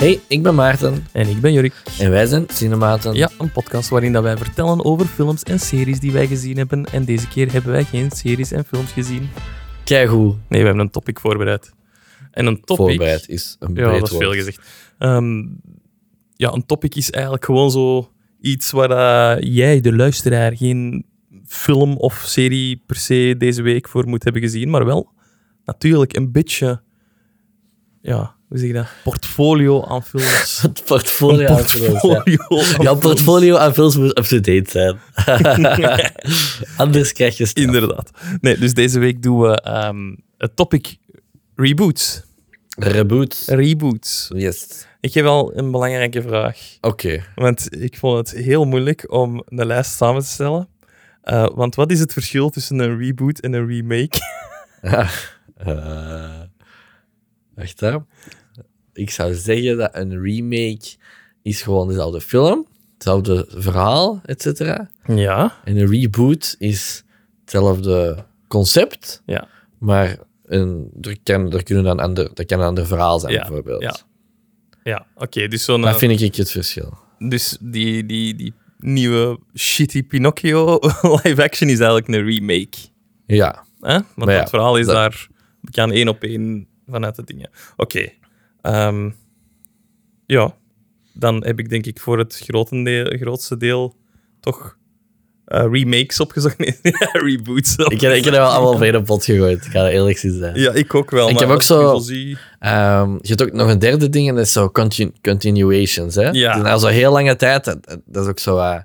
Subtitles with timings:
[0.00, 1.82] Hey, ik ben Maarten En ik ben Jurik.
[1.98, 3.14] en wij zijn Cinematen.
[3.14, 6.84] Ja, een podcast waarin dat wij vertellen over films en series die wij gezien hebben.
[6.84, 9.28] En deze keer hebben wij geen series en films gezien.
[9.84, 11.72] Keigoed Nee, we hebben een topic voorbereid.
[12.30, 12.86] En een topic...
[12.86, 14.60] voorbereid is een breed Ja, dat is veel gezegd.
[14.98, 15.38] Ehm,
[16.34, 21.06] ja, een topic is eigenlijk gewoon zo iets waar dat jij, de luisteraar, geen
[21.46, 25.12] film of serie per se deze week voor moet hebben gezien, maar wel
[25.64, 26.82] natuurlijk een beetje,
[28.00, 28.86] ja, hoe zeg je dat?
[29.04, 30.58] Portfolio aan films.
[30.62, 32.22] Het portfolio aan films, ja.
[32.22, 34.98] portfolio aan Jouw portfolio aan films moet up-to-date zijn.
[36.76, 37.64] Anders krijg je straf.
[37.64, 38.10] Inderdaad.
[38.40, 40.96] Nee, dus deze week doen we ehm, het topic
[41.56, 42.22] reboots.
[42.78, 43.42] Reboot.
[43.46, 44.30] Reboots.
[44.34, 44.86] Yes.
[45.00, 46.58] Ik heb wel een belangrijke vraag.
[46.80, 47.24] Oké.
[47.34, 50.68] Want ik vond het heel moeilijk om een lijst samen te stellen.
[51.22, 54.18] Eh, want wat is het verschil tussen een reboot en een remake?
[55.60, 56.40] Eh,
[57.54, 57.96] wacht hè.
[58.92, 60.94] Ik zou zeggen dat een remake
[61.42, 64.90] is gewoon dezelfde film, hetzelfde verhaal, et cetera.
[65.06, 65.58] Ja.
[65.64, 67.04] En een reboot is
[67.40, 69.48] hetzelfde concept, Ja.
[69.78, 73.38] maar een, er, kan, er, kunnen dan ander, dat kan een ander verhaal zijn, Ja,
[73.40, 73.82] bijvoorbeeld.
[73.82, 73.96] ja.
[74.82, 75.48] Ja, oké.
[75.48, 75.80] dus zo'n...
[75.80, 76.98] Dat eh, vind ik het verschil.
[77.18, 80.78] Dus die, die, die nieuwe shitty Pinocchio
[81.22, 82.76] live action is eigenlijk een remake.
[83.26, 83.64] Ja.
[83.80, 83.98] Hè?
[84.16, 85.28] Want ja, het verhaal is dat- daar
[85.60, 87.50] bekend één op één vanuit de dingen.
[87.76, 88.08] Oké.
[88.62, 89.10] Ehm,
[90.26, 90.54] ja.
[91.12, 93.94] Dan heb ik denk ik voor het grotende- grootste deel
[94.40, 94.76] toch
[95.44, 96.58] eh, remakes opgezocht.
[96.58, 96.74] Nee,
[97.12, 97.76] reboots.
[97.76, 100.22] Ik heb, ik heb er wel allemaal veel op pot gegooid, ik ga er eerlijk
[100.22, 100.60] in zijn.
[100.60, 101.28] Ja, ik ook wel.
[101.28, 104.34] Ik maar heb ook zo- zie- Ehm, je hebt ook nog een derde ding en
[104.34, 106.14] dat is zo continu- continuations.
[106.14, 106.28] Hè?
[106.30, 106.52] Ja.
[106.54, 108.78] Dus na zo'n heel lange tijd, dat, dat is ook zo uh,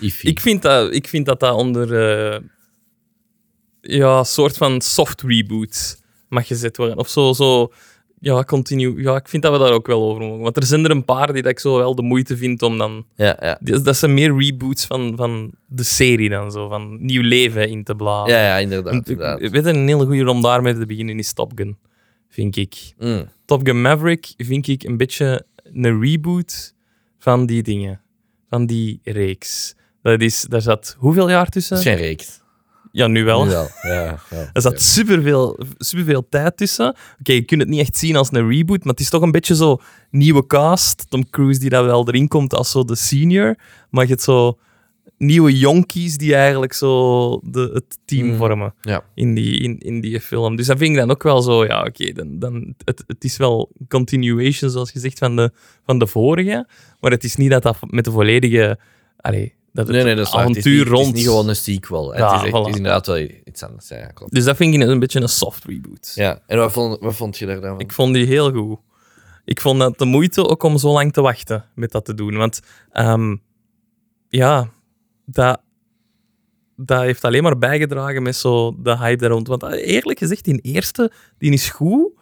[0.00, 0.26] iffy.
[0.26, 1.94] Ik vind dat, ik vind dat dat onder
[2.34, 2.40] eh,
[3.80, 6.96] ja, een soort van soft reboot mag gezet worden.
[6.98, 7.72] Of zo, zo
[8.20, 9.02] ja, continu.
[9.02, 10.40] Ja, ik vind dat we daar ook wel over mogen.
[10.42, 12.78] Want er zijn er een paar die dat ik zo wel de moeite vind om
[12.78, 13.04] dan...
[13.16, 13.58] Ja, ja.
[13.60, 17.84] die- Dat zijn meer reboots van, van de serie dan zo, van nieuw leven in
[17.84, 18.34] te blazen.
[18.34, 18.94] ja, ja, inderdaad.
[18.94, 19.40] Ik- inderdaad.
[19.42, 21.76] ik weet een hele goede om daarmee te beginnen is Top Gun,
[22.28, 22.74] vind ik.
[22.98, 23.28] Mm.
[23.44, 26.74] Top Gun Maverick vind ik een beetje een reboot
[27.18, 28.00] van die dingen.
[28.50, 29.74] Van die reeks.
[30.02, 31.76] Dat is, daar zat hoeveel jaar tussen?
[31.76, 32.40] Is geen reeks.
[32.92, 33.44] Ja, nu wel.
[33.44, 33.68] Nu wel.
[33.82, 34.50] Ja, ja.
[34.52, 36.94] Er zat superveel, superveel tijd tussen.
[37.20, 39.30] Oké, je kunt het niet echt zien als een reboot, maar het is toch een
[39.30, 39.78] beetje zo
[40.10, 41.06] nieuwe cast.
[41.10, 43.56] Tom Cruise die daar wel erin komt als zo de senior.
[43.90, 44.58] Maar je hebt zo
[45.18, 48.36] nieuwe jonkies die eigenlijk zo de, het team Mm.
[48.36, 49.02] vormen Ja.
[49.14, 50.56] in die, in, in die film.
[50.56, 53.36] Dus dat vind ik dan ook wel zo, ja, oké, dan, dan, het, het is
[53.36, 55.50] wel continuation, zoals gezegd, van de,
[55.84, 56.66] van de vorige.
[57.00, 58.78] Maar het is niet dat dat met de volledige...
[59.16, 60.32] Allee, dat het Nee, nee, dat is.
[60.32, 61.06] Het niet- Het rond...
[61.06, 62.16] is niet gewoon een sequel.
[62.16, 62.70] Ja, het, is echt, het voilà.
[62.70, 63.88] is inderdaad wel iets anders.
[63.88, 64.32] Ja, klopt.
[64.32, 66.12] Dus dat vind ik een beetje een soft reboot.
[66.14, 67.80] Ja, en wat vond, wat vond je daar dan van?
[67.80, 68.78] Ik vond die heel goed.
[69.44, 72.36] Ik vond dat de moeite ook om zo lang te wachten met dat te doen.
[72.36, 72.60] Want
[72.92, 73.36] ehm,
[74.28, 74.70] ja,
[75.24, 75.60] dat,
[76.76, 79.48] dat heeft alleen maar bijgedragen met zo de hype daar rond.
[79.48, 82.12] Want eh, eerlijk gezegd, die eerste die is goed.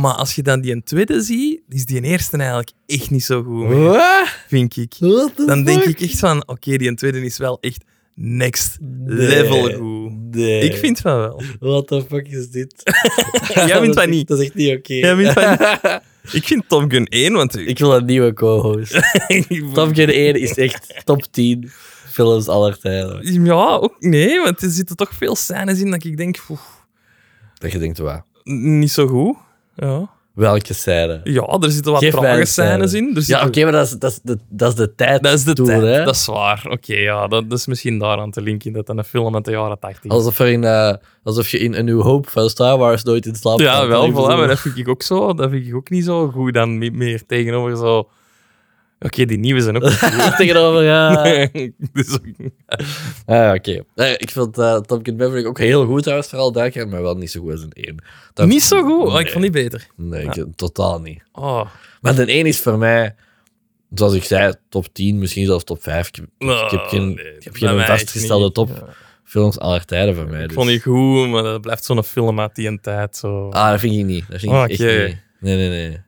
[0.00, 3.42] Maar als je dan die een tweede ziet, is die eerste eigenlijk echt niet zo
[3.42, 4.94] goed meer, vind ik.
[5.46, 5.98] Dan denk fuck?
[5.98, 7.84] ik echt van, oké, die tweede is wel echt
[8.14, 9.16] next Nee.
[9.16, 10.34] level goed.
[10.34, 10.60] Nee.
[10.60, 11.42] Ik vind van wel.
[11.60, 12.74] What the fuck is dit?
[13.54, 14.28] Jij vindt van niet.
[14.28, 14.94] Dat is echt niet oké.
[14.94, 16.00] Jij vindt van
[16.38, 18.92] Ik vind Top Gun 1, want Ik wil een nieuwe co-host.
[19.74, 21.70] Top Gun 1 is echt top 10
[22.10, 23.44] films aller tijden.
[23.44, 26.38] Ja, ook nee, want er zitten toch veel scènes in dat ik denk,
[27.58, 28.24] Dat je denkt, waar?
[28.44, 29.36] niet zo goed.
[29.76, 30.14] Ja.
[30.34, 31.20] Welke scène?
[31.24, 32.68] ja, er zitten wat Geef trage een scène.
[32.88, 33.16] scènes in.
[33.16, 35.22] Er Ja, oké, maar dat is, dat, is de, dat is de tijd.
[35.22, 36.04] Dat is de tijd, hè?
[36.04, 36.66] dat is waar.
[36.70, 39.78] Oké, ja, dat, dat is misschien daaraan te linken dat een film uit de jaren
[39.78, 40.10] 80 is.
[40.10, 43.34] Alsof, er in, eh, alsof je in A New Hope van Star Wars nooit in
[43.34, 45.34] slaap Ja, wel, voilà, maar dat vind ik ook zo.
[45.34, 48.08] Dat vind ik ook niet zo goed dan me- meer tegenover zo...
[49.00, 49.90] Oké, die nieuwe zijn ook.
[50.36, 51.22] Tegenover, ja.
[51.92, 52.18] dus,
[53.26, 53.82] Ah, oké.
[53.94, 57.16] Nee, ik vind eh, Top Gun Maverick ook heel goed trouwens, vooral daar, maar wel
[57.16, 58.02] niet zo goed als een 1.
[58.34, 59.06] Dat- niet zo goed?
[59.12, 59.86] Oh, ik vond die beter.
[59.96, 61.22] Nee, ik- totaal niet.
[61.32, 61.66] Oh,
[62.00, 63.14] Maar de 1 is voor mij,
[63.94, 66.08] zoals ik zei, top 10, misschien zelfs top 5.
[66.08, 68.54] Ik, heb- ik heb geen, nee, ik heb bij geen mij is vastgestelde niet.
[68.54, 68.82] top Ja.
[69.24, 70.40] films aller tijden voor mij.
[70.42, 70.56] Ik dus.
[70.56, 73.16] vond die goed, maar dat blijft zo'n film uit die tijd.
[73.16, 73.48] Zo.
[73.50, 74.24] Ah, dat vind ik niet.
[74.28, 75.04] Dat vind ik Oh, echt oké.
[75.06, 75.16] niet.
[75.40, 76.00] Nee, nee, nee.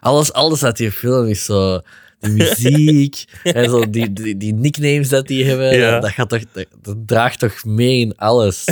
[0.00, 1.80] Alles, alles uit die film is zo...
[2.20, 6.00] Die muziek en zo, die, die, die nicknames dat die hebben, Ja.
[6.00, 8.64] dat, gaat toch, dat, dat draagt toch mee in alles.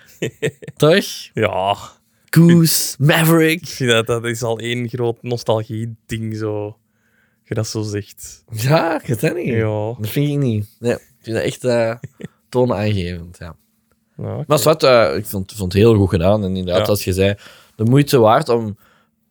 [0.76, 1.04] toch?
[1.34, 1.76] Ja,
[2.30, 3.60] Goose, Maverick.
[3.60, 6.76] ik vind dat dat is al één groot nostalgie-ding, zo.
[7.44, 8.44] Je dat zo zegt.
[8.50, 9.46] Ja, ik weet dat niet.
[9.46, 9.94] Ja.
[9.98, 10.66] Dat vind ik niet.
[10.80, 11.94] Nee, ik vind dat echt eh
[12.48, 13.56] toonaangevend, ja.
[14.46, 16.44] Maar wat, eh, ik vond, vond het heel goed gedaan.
[16.44, 16.90] En inderdaad, Ja.
[16.92, 17.34] als je zei,
[17.76, 18.76] de moeite waard om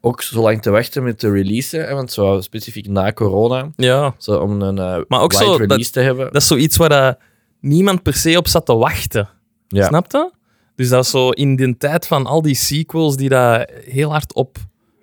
[0.01, 4.15] ook zo lang te wachten met te releasen, hè, want zo specifiek na corona, Ja,
[4.17, 6.25] zo om een eh Maar ook zo, release dat- te hebben.
[6.33, 7.17] dat is zoiets waar dat
[7.59, 9.29] niemand per se op zat te wachten.
[9.67, 9.87] ja.
[9.87, 10.31] Snap je?
[10.75, 14.33] Dus dat is zo in de tijd van al die sequels die daar heel hard
[14.33, 14.57] op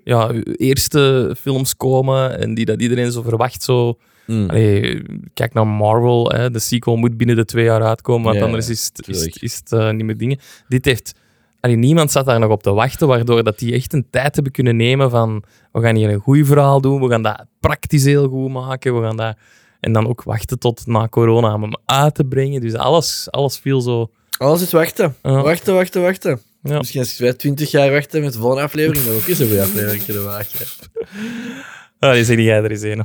[0.04, 3.62] ja, eerste films komen en die dat iedereen zo verwacht.
[3.62, 3.98] Zo.
[4.26, 4.48] Mm.
[4.50, 5.02] Allee,
[5.34, 8.68] kijk naar Marvel, hè, de sequel moet binnen de twee jaar uitkomen, want Ja, anders
[8.68, 10.38] is het, is, is het eh, niet meer dingen.
[10.68, 11.12] Dit heeft...
[11.60, 14.52] Allee, niemand zat daar nog op te wachten, waardoor dat die echt een tijd hebben
[14.52, 18.28] kunnen nemen van we gaan hier een goed verhaal doen, we gaan dat praktisch heel
[18.28, 19.36] goed maken, we gaan dat...
[19.80, 22.60] En dan ook wachten tot na corona om hem uit te brengen.
[22.60, 24.10] Dus alles, alles viel zo...
[24.38, 25.16] Alles is wachten.
[25.22, 26.40] Wachten, wachten, wachten.
[26.62, 26.78] Ja.
[26.78, 29.62] Misschien als wij 20 jaar wachten met de volgende aflevering, dan ook eens een goede
[29.62, 30.58] aflevering kunnen maken.
[32.14, 33.04] Die zeg jij er eens een.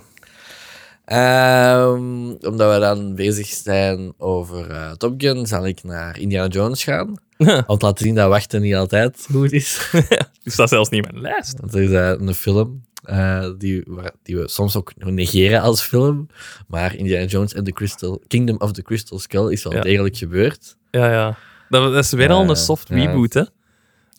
[1.06, 6.84] Ehm, omdat we dan bezig zijn over eh, Top Gun, zal ik naar Indiana Jones
[6.84, 7.14] gaan.
[7.68, 9.90] Te laten zien dat wachten niet altijd goed is.
[10.44, 11.60] Die staat zelfs niet in mijn lijst.
[11.60, 13.84] Want er is eh, een film eh, die,
[14.24, 16.28] die we soms ook negeren als film.
[16.68, 19.82] Maar Indiana Jones en the Crystal, Kingdom of the Crystal Skull is wel Ja.
[19.82, 20.78] degelijk gebeurd.
[20.92, 21.38] Ja, ja.
[21.70, 22.96] Dat, dat is weer al Eh, een soft ja.
[22.96, 23.44] reboot, hè?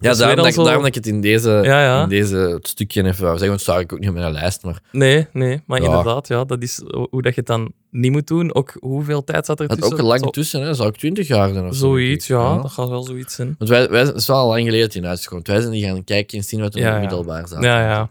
[0.05, 2.03] Ja, daarom dat, ik- zo- daarom dat ik het in deze, Ja, ja.
[2.03, 3.49] In deze stukje even wou zeggen.
[3.49, 4.63] Want het staat ik ook niet op mijn lijst.
[4.63, 5.63] Maar Nee, nee.
[5.67, 5.87] Maar Ja.
[5.87, 8.55] inderdaad, ja, dat is hoe dat je het dan niet moet doen.
[8.55, 9.99] Ook hoeveel tijd zat er het tussen?
[9.99, 10.75] ook lang Zo- tussen, hè?
[10.75, 13.55] zou ik 20 jaar zijn of zo, Zoiets, ja, Dat gaat wel zoiets zijn.
[13.59, 15.47] Want wij, wij, het is wel lang geleden dat die uit is gekomen.
[15.47, 16.93] Wij zijn die gaan kijken en zien wat er in ja.
[16.93, 17.65] het middelbaar zaten.
[17.65, 18.09] Ja, ja.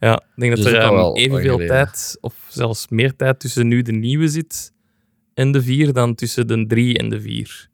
[0.00, 3.82] Ja, ik denk dat Dus er wel evenveel tijd, of zelfs meer tijd, tussen nu
[3.82, 4.72] de nieuwe zit
[5.34, 7.68] en de vier dan tussen de drie en de vier.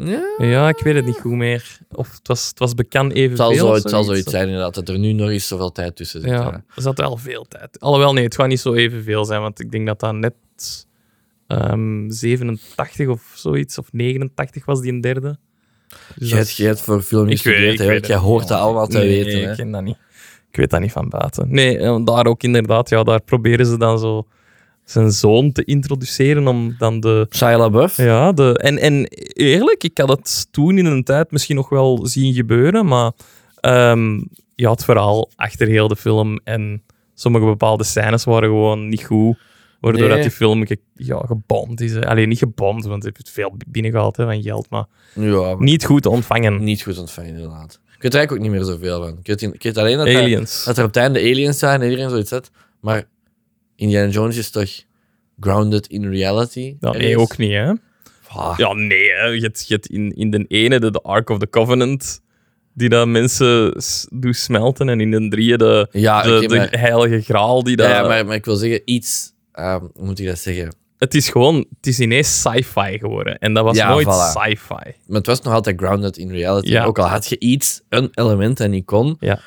[0.00, 1.78] Ja, Ja, ik weet het niet goed meer.
[1.92, 3.54] Of het was, het was bekend het evenveel.
[3.54, 6.20] zal, zo, het zal zoiets zijn inderdaad, dat er nu nog eens zoveel tijd tussen
[6.20, 6.30] zit.
[6.30, 6.52] Ja, Ja.
[6.74, 7.80] er zat wel veel tijd.
[7.80, 10.34] Alhoewel, nee, het gaat niet zo evenveel zijn, want ik denk dat dat net
[11.46, 15.38] ehm 87 of zoiets, of 89 was die een derde.
[15.88, 18.24] Dus Jij dat hebt- jij hebt voor film Ik weet- gestudeerd, hè, weet jij het
[18.24, 19.42] hoort dat allemaal te nee, weten.
[19.42, 19.50] Hè?
[19.50, 19.96] ik ken dat niet.
[20.50, 21.46] Ik weet dat niet van buiten.
[21.50, 24.26] Nee, daar ook inderdaad, ja, daar proberen ze dan zo
[24.90, 27.26] zijn zoon te introduceren om dan de...
[27.30, 27.96] Shia LaBeouf?
[27.96, 32.06] Ja, de, en, en eerlijk, ik had het toen in een tijd misschien nog wel
[32.06, 33.12] zien gebeuren, maar
[33.60, 34.20] ehm
[34.54, 36.82] ja, het verhaal achter heel de film en
[37.14, 39.36] sommige bepaalde scènes waren gewoon niet goed,
[39.80, 40.10] waardoor Nee.
[40.10, 41.96] dat die film ge, ja, gebomd is.
[41.96, 45.84] Alleen niet gebomd, want het heeft veel binnengehaald hè, van geld, maar Ja, maar niet
[45.84, 46.64] goed ontvangen.
[46.64, 47.80] niet goed ontvangen, inderdaad.
[47.96, 49.18] Ik weet er eigenlijk ook niet meer zoveel van.
[49.18, 50.64] Ik weet, ik weet alleen dat, er- Aliens.
[50.64, 52.50] dat er op het einde aliens zijn en iedereen zoiets zet.
[52.80, 53.04] Maar
[53.78, 54.70] Indiana Jones is toch
[55.40, 56.76] grounded in reality?
[56.80, 57.72] Ja, nee, ook niet, hè?
[58.28, 59.24] Ah, Ja, nee, hè.
[59.26, 62.20] Je hebt, je hebt in, in de ene de, de Ark of the Covenant,
[62.74, 66.78] die dat mensen s- doet smelten, en in de drie de, Ja, de, de maar-
[66.80, 67.86] heilige graal die dat...
[67.88, 69.32] ja, maar, maar ik wil zeggen, iets...
[69.52, 70.74] ehm, hoe moet ik dat zeggen?
[70.98, 73.38] Het is gewoon, het is ineens sci-fi geworden.
[73.38, 74.40] En dat was Ja, nooit voilà.
[74.40, 74.92] sci-fi.
[75.06, 76.68] Maar het was nog altijd grounded in reality.
[76.70, 76.84] Ja.
[76.84, 79.40] Ook al had je iets, een element niet kon, Ja.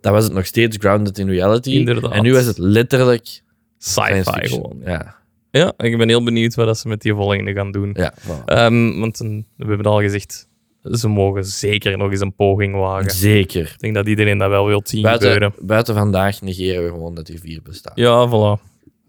[0.00, 1.70] dan was het nog steeds grounded in reality.
[1.70, 2.12] Inderdaad.
[2.12, 3.42] En nu was het letterlijk
[3.84, 4.80] Sci-fi gewoon.
[4.84, 5.16] Ja,
[5.50, 7.90] Ja, ik ben heel benieuwd wat dat ze met die volgende gaan doen.
[7.92, 8.14] ja.
[8.20, 8.44] voilà.
[8.44, 10.48] Ehm, want een- we hebben al gezegd,
[10.82, 13.10] ze mogen zeker nog eens een poging wagen.
[13.10, 13.62] Zeker.
[13.72, 15.66] Ik denk dat iedereen dat wel wil zien Buiten, gebeuren.
[15.66, 17.92] buiten vandaag negeren we gewoon dat die vier bestaat.
[17.98, 18.62] Ja, voilà.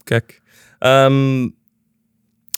[0.04, 0.42] Kijk.
[0.80, 1.44] Ehm,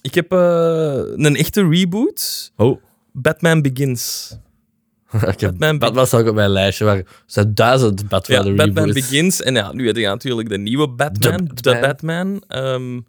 [0.01, 2.51] ik heb eh, een echte reboot.
[2.55, 2.81] Oh.
[3.13, 4.35] Batman Begins.
[5.33, 8.55] ik heb, Batman dat was ook op mijn lijstje, waar er zijn duizend Batman Ja,
[8.55, 9.09] Batman reboots.
[9.09, 9.41] Begins.
[9.41, 11.37] En ja, nu heb je natuurlijk de nieuwe Batman.
[11.45, 11.81] De De Batman.
[11.81, 12.43] Batman.
[12.47, 12.99] Ehm,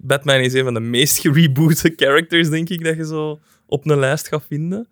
[0.00, 3.98] Batman is een van de meest gereboote characters, denk ik, dat je zo op een
[3.98, 4.88] lijst gaat vinden.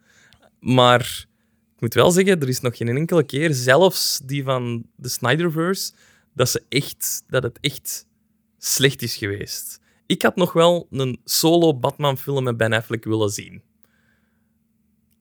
[0.60, 1.26] Maar
[1.74, 5.92] ik moet wel zeggen, er is nog geen enkele keer, zelfs die van de Snyderverse,
[6.34, 8.06] dat, ze echt, dat het echt
[8.58, 9.80] slecht is geweest.
[10.06, 13.62] Ik had nog wel een solo Batman-film met Ben Affleck willen zien.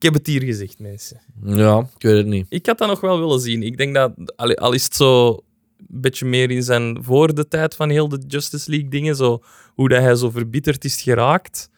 [0.01, 1.21] Ik heb het hier gezegd, mensen.
[1.43, 2.45] Ja, ik weet het niet.
[2.49, 3.63] Ik had dat nog wel willen zien.
[3.63, 7.47] Ik denk dat, al, al is het zo een beetje meer in zijn voor de
[7.47, 9.41] tijd van heel de Justice League dingen, zo,
[9.75, 11.69] hoe dat hij zo verbitterd is geraakt.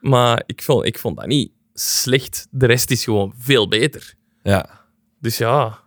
[0.00, 2.46] Maar ik vond, ik vond dat niet slecht.
[2.50, 4.14] De rest is gewoon veel beter.
[4.42, 4.84] Ja.
[5.20, 5.78] Dus ja,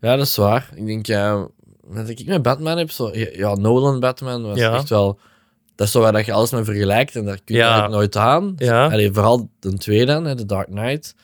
[0.00, 0.70] ja, dat is waar.
[0.74, 1.48] Ik denk, ja,
[1.94, 4.74] dat ik met Batman heb, zo, ja, Nolan Batman was Ja.
[4.74, 5.18] echt wel...
[5.82, 7.66] Dat is zo waar dat je alles mee vergelijkt en daar kun je Ja.
[7.70, 8.52] eigenlijk nooit aan.
[8.56, 8.84] Ja.
[8.86, 11.14] Allee, vooral de tweede, dan, hè, The Dark Knight,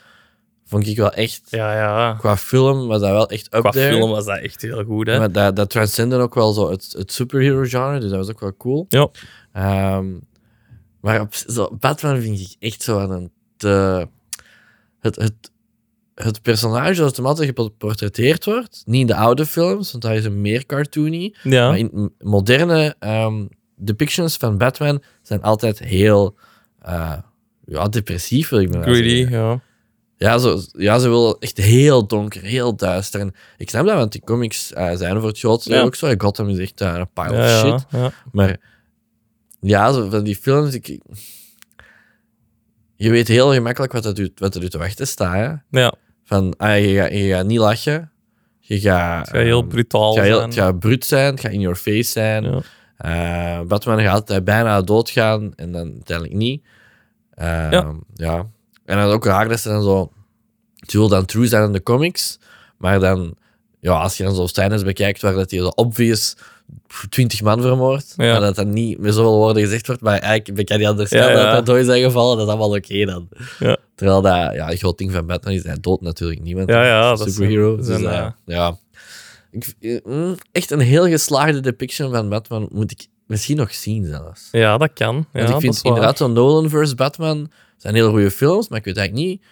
[0.64, 1.40] vond ik wel echt...
[1.50, 2.12] ja, ja.
[2.18, 3.92] Qua film was dat wel echt up Qua there.
[3.96, 5.18] film was dat echt heel goed, hè?
[5.18, 8.40] Maar dat, dat transcende ook wel zo het, het superhero genre, dus dat was ook
[8.40, 8.86] wel cool.
[8.88, 9.08] Ja.
[9.52, 10.06] Ehm,
[11.00, 14.06] maar op, zo, Batman vind ik echt zo aan een te...
[15.00, 15.34] Het, het,
[16.14, 20.24] het personage zoals het altijd geportretteerd wordt, niet in de oude films, want daar is
[20.24, 23.46] een meer cartoony, Ja, maar in moderne ehm,
[23.78, 26.36] depictions van Batman zijn altijd heel
[26.80, 27.12] eh,
[27.66, 29.38] ja, depressief, wil ik maar greedy, zeggen.
[29.38, 29.60] ja.
[30.16, 33.20] Ja, zo, ja, ze willen echt heel donker, heel duister.
[33.20, 35.80] En ik snap dat, want die comics eh, zijn voor het grootste Ja.
[35.82, 36.14] ook zo.
[36.18, 37.86] Gotham is echt eh, een pile Ja, of shit.
[37.90, 38.12] ja.
[38.32, 38.56] Maar
[39.60, 40.98] ja, zo van die films, ik,
[42.96, 45.34] je weet heel gemakkelijk wat er, u- wat er u te wachten staat.
[45.70, 45.80] Hè?
[45.80, 45.92] Ja,
[46.24, 48.10] Van, ah, je, gaat, je gaat niet lachen.
[48.58, 50.48] Je gaat, het gaat heel ehm, brutaal het gaat, heel, zijn.
[50.48, 52.62] het gaat bruut zijn, het gaat in your face zijn.
[52.98, 53.58] Ja.
[53.60, 56.62] Eh, Batman gaat altijd bijna doodgaan en dan uiteindelijk niet.
[57.30, 57.92] Eh, Ja.
[58.14, 58.46] ja.
[58.84, 60.12] En dan ook raar dat ze dan zo...
[60.76, 62.38] Het wil dan true zijn in de comics,
[62.76, 63.34] maar dan...
[63.80, 66.36] Ja, als je dan zo scènes bekijkt waar dat hij zo obvious
[67.08, 68.32] 20 man vermoordt, Ja.
[68.32, 71.32] maar dat dan niet met zoveel woorden gezegd wordt, maar eigenlijk kan die anders Ja,
[71.32, 73.28] dat dat dood zijn gevallen, dat is allemaal oké dan.
[73.58, 73.76] Ja.
[73.94, 76.68] Terwijl dat, ja, een groot ding van Batman is, hij dood natuurlijk niemand.
[76.68, 77.70] Ja, ja, is is een superhero.
[77.70, 78.76] een- Dus, is een, eh, eh, ja.
[79.50, 84.04] Ik, eh, mm, echt een heel geslaagde depiction van Batman moet ik misschien nog zien
[84.06, 84.48] zelfs.
[84.52, 85.26] Ja, dat kan.
[85.32, 86.94] Ja, Want ik vind inderdaad zo'n Nolan vs.
[86.94, 89.42] Batman zijn hele goede films, maar ik weet eigenlijk niet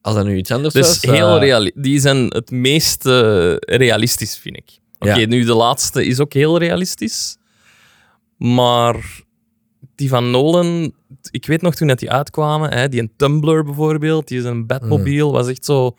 [0.00, 1.02] als dat nu iets anders Dus was.
[1.14, 4.78] heel eh, die zijn het meest eh, realistisch, vind ik.
[4.98, 5.26] Oké, Ja.
[5.26, 7.36] nu de laatste is ook heel realistisch.
[8.36, 9.22] Maar
[9.94, 10.92] die van Nolan,
[11.30, 14.66] ik weet nog toen dat die uitkwamen, hè, die een Tumblr bijvoorbeeld, die is een
[14.66, 15.96] Batmobile, was echt zo...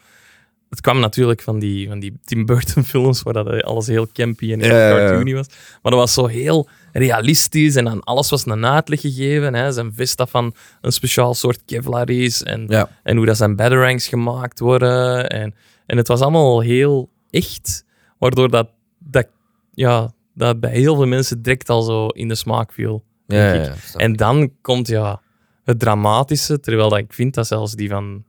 [0.69, 4.51] Het kwam natuurlijk van die, van die Tim Burton films, waar dat alles heel campy
[4.53, 5.47] en heel Ja, cartoony was.
[5.81, 9.53] Maar dat was zo heel realistisch en dan alles was een uitleg gegeven.
[9.53, 9.71] Hè.
[9.71, 12.89] Zijn vest dat van een speciaal soort Kevlar is en Ja.
[13.03, 15.29] en hoe dat zijn batarangs gemaakt worden.
[15.29, 15.55] En,
[15.85, 17.85] en het was allemaal heel echt,
[18.17, 18.69] waardoor dat,
[18.99, 19.27] dat,
[19.73, 23.03] ja, dat bij heel veel mensen direct al zo in de smaak viel.
[23.27, 25.21] Ja, ja, En dan komt ja,
[25.63, 28.23] het dramatische, terwijl dat ik vind dat zelfs die van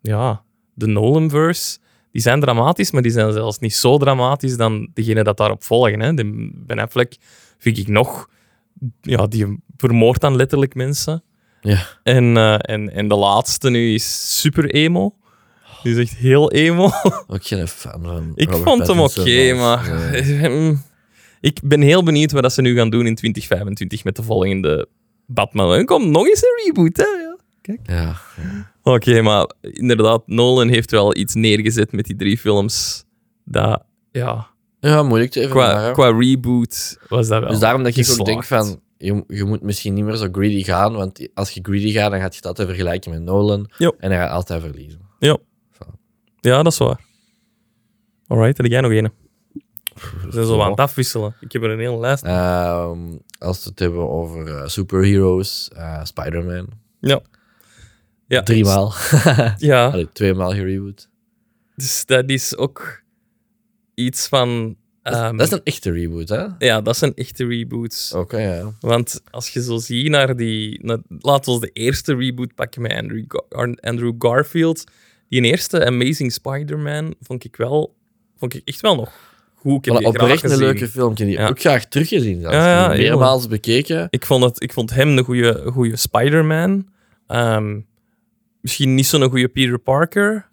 [0.00, 0.42] ja,
[0.74, 1.78] de Nolanverse,
[2.12, 6.00] die zijn dramatisch, maar die zijn zelfs niet zo dramatisch dan degene dat daarop volgen.
[6.00, 6.14] Hè.
[6.14, 7.16] De Ben Affleck
[7.58, 8.28] vind ik nog,
[9.00, 11.22] ja, die vermoordt dan letterlijk mensen.
[11.60, 11.86] Ja.
[12.02, 15.14] En, eh, en, en de laatste nu is super emo.
[15.82, 16.90] Die is echt heel emo.
[17.26, 20.10] Ook geen fan van ik Robert vond hem oké, maar...
[20.10, 20.76] nee.
[21.50, 24.88] ik ben heel benieuwd wat ze nu gaan doen in 2025 met de volgende
[25.26, 25.72] Batman.
[25.72, 27.04] Er komt nog eens een reboot, hè?
[27.94, 28.16] Ja.
[28.36, 28.71] Ja.
[28.82, 33.04] Oké, maar inderdaad, Nolan heeft wel iets neergezet met die drie films.
[33.44, 37.82] Dat, ja, ja, moeilijk te even qua, maar, qua reboot was dat wel Dus daarom
[37.82, 41.28] dat ik ook denk van, je, je moet misschien niet meer zo greedy gaan, want
[41.34, 43.70] als je greedy gaat, dan gaat je het altijd vergelijken met Nolan.
[43.76, 43.94] Jo.
[43.98, 45.00] En hij gaat altijd verliezen.
[45.18, 45.38] Ja.
[46.40, 47.00] Ja, dat is waar.
[48.26, 49.10] Alright, heb jij nog een?
[49.94, 51.34] We zijn zo aan het afwisselen.
[51.40, 52.22] Ik heb er een hele lijst.
[52.22, 52.98] Ehm,
[53.38, 56.68] als we het hebben over eh, superheroes, eh, Spider-Man.
[57.00, 57.20] Ja.
[58.32, 58.42] Ja.
[58.42, 58.94] Driemaal.
[59.58, 61.08] Ja, Allee, tweemaal gereboot.
[61.76, 63.02] dus dat is ook
[63.94, 64.76] iets van...
[65.02, 66.46] Dat, is- ehm, dat is een echte reboot, hè?
[66.58, 68.12] Ja, dat zijn echte reboots.
[68.12, 68.72] Oké, ja.
[68.80, 70.84] Want als je zo ziet naar die...
[70.84, 74.84] Naar, laten we de eerste reboot pakken met Andrew, Gar- Andrew Garfield.
[75.28, 77.94] Die eerste Amazing Spider-Man vond ik wel...
[78.36, 79.12] Vond ik echt wel nog
[79.54, 79.86] goed.
[79.86, 81.14] Ik heb Voilà, oprecht een leuke film.
[81.14, 81.48] Die Ja.
[81.48, 82.40] ook graag teruggezien.
[82.40, 84.06] Ja, ja, meermaals bekeken.
[84.10, 86.88] Ik vond, het, ik vond hem een goede, goede Spider-Man.
[87.26, 87.80] Ehm,
[88.62, 90.46] misschien niet zo'n goede Peter Parker.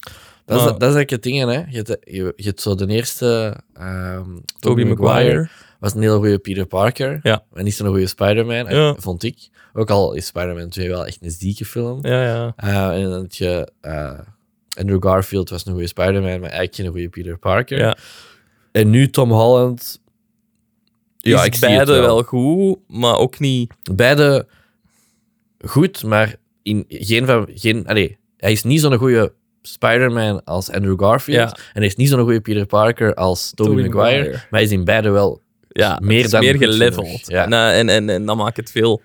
[0.46, 1.52] Dat is, Maar- dat is eigenlijk het ding, hè.
[1.70, 3.56] Je hebt, je, je hebt zo de eerste...
[3.74, 5.50] ehm Tobey Maguire.
[5.80, 7.20] was een hele goede Peter Parker.
[7.24, 7.44] Ja.
[7.54, 8.96] En niet zo'n goede Spider-Man, eh, Ja.
[8.98, 9.50] vond ik.
[9.74, 12.06] Ook al is Spider-Man 2 wel echt een zieke film.
[12.06, 12.54] Ja, ja.
[12.56, 13.72] Eh, en dan had je...
[13.82, 14.20] eh,
[14.80, 17.78] Andrew Garfield was een goede Spider-Man, maar eigenlijk geen goede Peter Parker.
[17.80, 17.98] ja.
[18.72, 20.02] En nu Tom Holland...
[21.18, 22.02] Ja, ik ik beide wel.
[22.02, 22.24] wel.
[22.24, 23.74] goed, maar ook niet...
[23.94, 24.48] Beide
[25.66, 27.48] goed, maar in geen van...
[27.54, 27.84] Geen,
[28.38, 31.38] hij is niet zo'n goede Spider-Man als Andrew Garfield.
[31.38, 31.56] Ja.
[31.56, 33.94] En hij is niet zo'n goede Peter Parker als Tobey Maguire.
[33.98, 34.32] Maguire.
[34.32, 37.22] Maar hij is in beide wel Ja, Meer dan meer geleveld.
[37.28, 37.44] ja.
[37.46, 39.02] En, en, en, en dan maakt het veel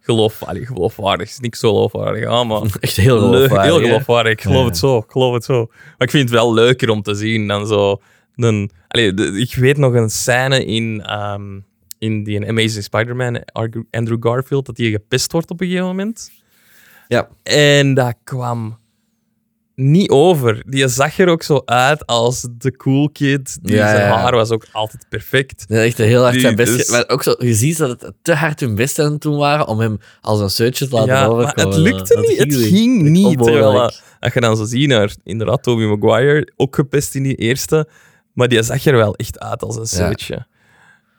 [0.00, 1.26] geloof, allee, geloofwaardig.
[1.26, 2.62] Het is niet zo geloofwaardig, ja, maar...
[2.80, 3.72] echt heel Leuk, geloofwaardig.
[3.74, 4.32] heel geloofwaardig.
[4.32, 4.66] Ik geloof Ja.
[4.68, 4.96] het zo.
[4.98, 5.66] Ik geloof het zo.
[5.70, 8.00] Maar ik vind het wel leuker om te zien dan zo.
[8.36, 11.58] Een, allee, de- ik weet nog een scène in, ehm,
[11.98, 13.42] in die Amazing Spider-Man,
[13.90, 16.30] Andrew Garfield, dat hij gepest wordt op een gegeven moment.
[17.08, 17.28] Ja.
[17.42, 18.78] En dat kwam
[19.74, 20.62] niet over.
[20.66, 23.58] Die zag er ook zo uit als de cool kid.
[23.62, 24.16] Die Ja, zijn ja.
[24.18, 25.64] haar was ook altijd perfect.
[25.68, 26.76] Nee, echt heel hard Die zijn best.
[26.76, 29.36] dus- Maar ook zo, je ziet dat het te hard hun best aan het doen
[29.36, 32.38] waren om hem als een seutje te laten Ja, maar het lukte Dat niet.
[32.38, 33.42] Het ging niet.
[33.42, 37.34] Terwijl dat- als je dan zo ziet naar inderdaad Tobey Maguire, ook gepest in die
[37.36, 37.88] eerste,
[38.32, 40.46] maar die zag er wel echt uit als een seutje.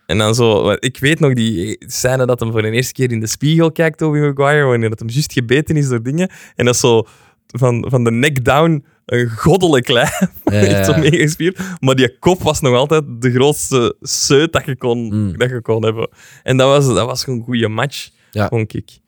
[0.09, 3.19] En dan zo, ik weet nog die scène dat hem voor de eerste keer in
[3.19, 6.29] de spiegel kijkt, Tobey Maguire, wanneer dat hem juist gebeten is door dingen.
[6.55, 7.03] En dat is zo
[7.47, 11.59] van, van de neck down een goddelijk lijf, Ja, ja, zo meegespierd.
[11.79, 15.37] Maar die kop was nog altijd de grootste seut dat je kon, Mm.
[15.37, 16.09] dat je kon hebben.
[16.43, 18.47] En dat was, dat was een goede match, Ja.
[18.47, 18.99] vond ik.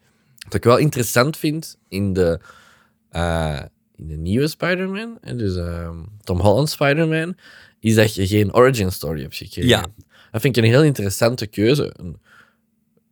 [0.46, 2.40] Wat ik wel interessant vind in de,
[3.10, 3.60] eh,
[3.96, 7.36] in de nieuwe Spider-Man, en dus ehm, Tom Holland Spider-Man,
[7.80, 9.70] is dat je geen origin story hebt gekregen.
[9.70, 9.86] Ja.
[10.32, 11.94] Dat vind ik een heel interessante keuze.
[11.98, 12.18] Een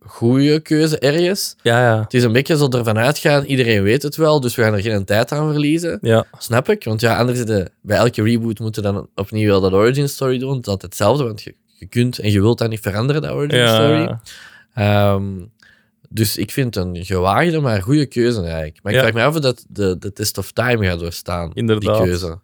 [0.00, 1.56] goede keuze ergens.
[1.62, 2.00] Ja, ja.
[2.02, 4.80] Het is een beetje zo ervan uitgaan, iedereen weet het wel, dus we gaan er
[4.80, 5.98] geen tijd aan verliezen.
[6.02, 9.72] Ja, Snap ik, want ja, anders zitten bij elke reboot moeten dan opnieuw wel dat
[9.72, 10.50] origin story doen.
[10.56, 13.30] Het is altijd hetzelfde, want je, je kunt en je wilt dat niet veranderen, dat
[13.30, 14.16] origin story.
[14.74, 15.24] Ehm,
[16.08, 18.78] dus ik vind het een gewaagde, maar goede keuze eigenlijk.
[18.82, 19.04] Maar ik Ja.
[19.04, 21.96] vraag me af of dat de, de test of time gaat doorstaan, Inderdaad.
[21.98, 22.38] die keuze.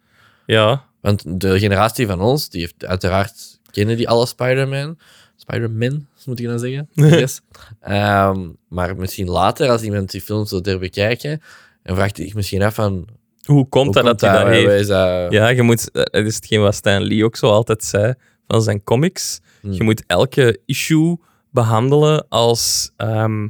[0.47, 0.85] ja.
[1.00, 4.99] Want de generatie van ons, die heeft uiteraard, kennen die alle Spider-Man.
[5.37, 6.88] Spider-Man, moet ik dan zeggen.
[7.21, 7.40] Yes.
[7.80, 11.42] Ehm, maar misschien later, als iemand die films zo er bekijken,
[11.83, 13.09] en vraagt hij zich misschien af van...
[13.45, 14.88] Hoe komt hoe dat dat hij dat heeft?
[15.33, 18.14] Ja, je moet, eh, dat is hetgeen wat Stan Lee ook zo altijd zei
[18.47, 19.40] van zijn comics.
[19.61, 19.73] Hmm.
[19.73, 21.16] Je moet elke issue
[21.50, 23.49] behandelen als ehm,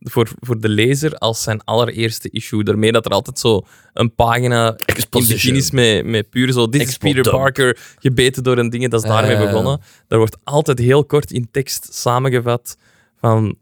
[0.00, 2.64] voor, voor de lezer als zijn allereerste issue.
[2.64, 3.62] Daarmee dat er altijd zo
[3.92, 5.34] een pagina in Exposition.
[5.34, 6.68] begin is met, met puur zo.
[6.68, 7.30] Dit is Peter.
[7.30, 8.88] Parker gebeten door een ding.
[8.90, 9.42] Dat is daarmee Ah.
[9.42, 9.80] begonnen.
[10.08, 12.76] Daar wordt altijd heel kort in tekst samengevat
[13.20, 13.56] van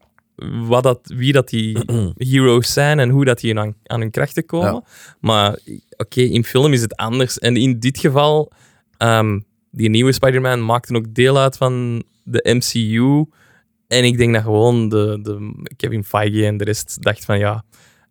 [0.69, 1.79] wat dat, wie dat die
[2.31, 4.73] heroes zijn en hoe dat die aan, aan hun krachten komen.
[4.73, 4.85] Ja.
[5.21, 5.59] Maar
[5.97, 7.39] oké, in film is het anders.
[7.39, 8.53] En in dit geval,
[8.97, 9.39] ehm,
[9.71, 13.25] die nieuwe Spider-Man maakte ook deel uit van de MCU.
[13.89, 17.65] En ik denk dat gewoon de, de Kevin Feige en de rest dacht van ja,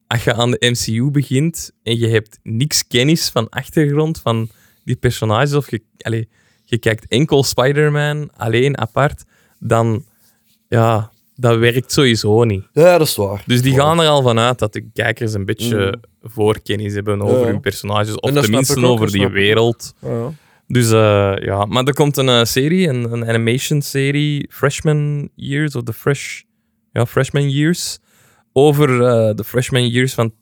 [0.08, 4.50] als je aan de MCU begint en je hebt niks kennis van achtergrond van
[4.84, 6.30] die personages, of je, allee,
[6.66, 9.24] je kijkt enkel Spider-Man alleen apart,
[9.60, 10.06] dan
[10.68, 12.64] ja, dat werkt sowieso niet.
[12.74, 13.44] Ja, dat is waar.
[13.46, 15.86] Dus die gaan er al vanuit dat de kijkers een beetje
[16.22, 16.30] Mm.
[16.30, 17.46] voorkennis hebben over Ja.
[17.46, 19.94] hun personages, of tenminste over die wereld.
[20.02, 20.32] Ja.
[20.68, 25.84] Dus eh, ja, maar er komt een eh, serie, een, een animation-serie, Freshman Years, of
[25.84, 26.42] the Fresh,
[26.92, 28.00] ja, Freshman Years,
[28.54, 30.34] over eh, de Freshman Years van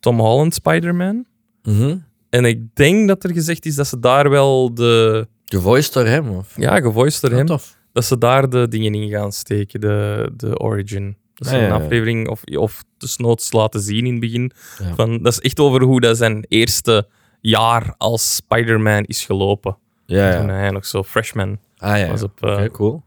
[0.00, 1.24] Tom Holland Spider-Man.
[1.62, 1.96] Mhm.
[2.30, 6.28] En ik denk dat er gezegd is dat ze daar wel de, Gevoiced door hem,
[6.28, 6.52] of?
[6.56, 7.76] ja, gevoiced door hem, Tof.
[7.92, 11.16] dat ze daar de dingen in gaan steken, de, de origin.
[11.34, 11.70] Dat Ah, een ja.
[11.74, 14.50] aflevering of, of desnoods laten zien in het begin.
[14.94, 17.08] Van, dat is echt over hoe dat zijn eerste
[17.50, 19.76] jaar als Spider-Man is gelopen.
[20.06, 22.08] Ja, Toen hij nog zo freshman Ah, ja.
[22.08, 22.42] was op...
[22.42, 23.02] eh, Oké, cool.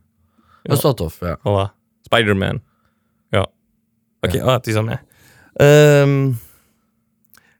[0.63, 1.37] Dat is wel tof, ja.
[1.39, 1.75] Voilà.
[2.01, 2.61] Spider-Man.
[3.29, 3.47] Ja.
[4.21, 5.01] Oké, ah, het is aan mij.
[5.53, 6.31] Ehm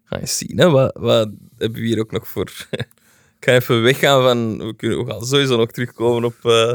[0.03, 0.69] ga eens zien, hè.
[0.69, 2.51] Wat, wat hebben we hier ook nog voor...
[3.39, 4.57] ik ga even weggaan van...
[4.67, 6.73] We, kunnen, we gaan sowieso nog terugkomen op, eh,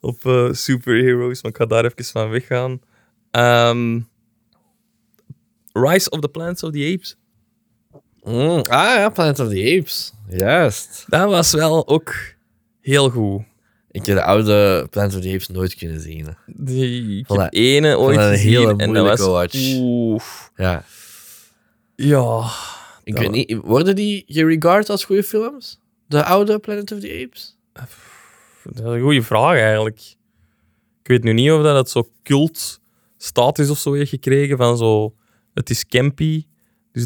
[0.00, 2.80] op eh, superheroes, maar ik ga daar even van weggaan.
[3.30, 4.00] Ehm,
[5.72, 7.16] Rise of the Planet of the Apes.
[8.24, 10.12] Mm, Ah ja, Planet of the Apes.
[10.28, 11.04] Juist.
[11.08, 12.14] Dat was wel ook
[12.80, 13.42] heel goed.
[13.90, 16.26] Ik heb de oude Planet of the Apes nooit kunnen zien.
[16.46, 19.20] Die, ik heb dat- ene ooit dat een gezien hele en dat was...
[19.28, 19.74] watch.
[19.78, 20.22] Oeh.
[20.56, 20.84] Ja.
[21.96, 22.50] Ja.
[23.04, 25.80] Ik Dat- weet niet, worden die geregard als goede films?
[26.06, 27.56] De oude Planet of the Apes?
[27.72, 29.98] Dat is een goede vraag eigenlijk.
[31.02, 32.80] Ik weet nu niet of dat het zo cult
[33.16, 35.14] status of zo heeft gekregen van zo...
[35.54, 36.44] Het is campy,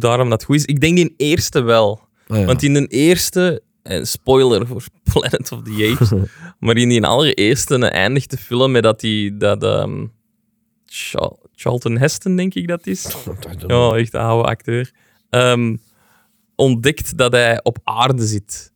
[0.00, 0.64] dus daarom dat het goed is.
[0.64, 2.00] Ik denk die eerste wel.
[2.28, 2.44] Oh, ja.
[2.44, 3.62] Want in de eerste...
[3.83, 6.11] En spoiler voor Planet of the Apes.
[6.61, 9.35] maar in die allereerste eindigt de film met dat hij...
[9.38, 10.07] Dat, ehm,
[10.87, 13.07] Char- Charlton Heston, denk ik dat is.
[13.66, 14.90] Ja, echt een oude acteur.
[15.30, 15.76] Ehm,
[16.54, 18.72] ontdekt dat hij op aarde zit.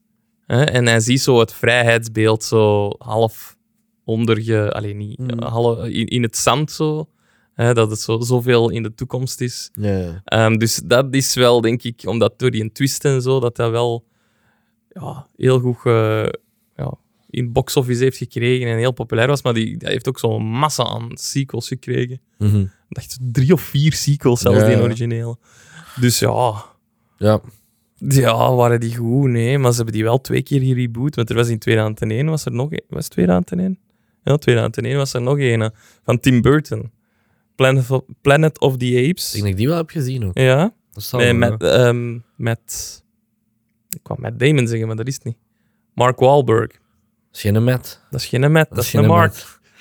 [0.47, 0.63] Hè?
[0.65, 3.57] En hij ziet zo het vrijheidsbeeld zo half
[4.05, 4.73] onder je...
[4.73, 5.43] Alleen niet, Mm.
[5.43, 7.09] half, in, in het zand zo.
[7.65, 7.75] Hè?
[7.75, 9.71] Dat het zo, zoveel in de toekomst is.
[9.73, 10.21] Ja, ja.
[10.25, 13.71] Ehm, dus dat is wel, denk ik, omdat door die twist en zo, dat hij
[13.71, 14.05] wel
[14.89, 16.39] ja, heel goed ge-
[16.77, 16.95] ja,
[17.31, 19.43] in box office heeft gekregen en heel populair was.
[19.43, 22.21] Maar die, heeft ook zo'n massa aan sequels gekregen.
[22.39, 22.61] Mhm.
[22.61, 25.37] Ik dacht drie of vier sequels, zelfs die originele.
[26.01, 26.65] Dus ja,
[27.17, 27.41] ja.
[27.97, 29.29] ja, waren die goed?
[29.31, 31.15] Nee, maar ze hebben die wel twee keer gereboot.
[31.15, 32.83] Want er was in 2001 was er nog een.
[32.89, 33.79] Was het 2001?
[34.25, 35.71] Ja, 2001 was er nog een
[36.05, 36.91] van Tim Burton.
[37.59, 39.31] Planet of, Planet of the Ik Apes.
[39.31, 40.39] denk dat ik die wel heb gezien ook.
[40.39, 40.75] Ja,
[41.11, 43.03] nee, met, ehm, met...
[43.91, 45.37] Ik kwam met Damon zeggen, maar dat is het niet.
[45.95, 46.71] Mark Wahlberg.
[46.71, 46.79] Dat
[47.33, 48.01] is geen Matt.
[48.11, 49.33] Dat is geen Matt, dat, is geen een Mark.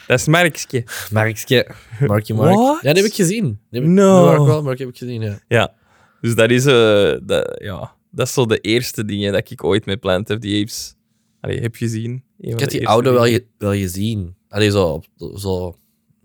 [0.08, 0.84] Dat is Markske.
[1.12, 1.68] Markske.
[2.08, 2.56] Marky Mark.
[2.56, 2.82] What?
[2.82, 3.44] Ja, die heb ik gezien.
[3.44, 4.62] Die heb ik, No.
[4.62, 5.40] Mark ik heb ik gezien, ja.
[5.48, 5.74] Ja,
[6.22, 9.86] dus dat is, eh, dat, ja, dat is zo de eerste dingen dat ik ooit
[9.86, 10.96] met Planet of the Apes
[11.42, 12.24] allee, heb gezien.
[12.40, 14.36] Ik heb die oude wel, ge- wel gezien.
[14.50, 15.02] Allee, zo,
[15.36, 15.76] zo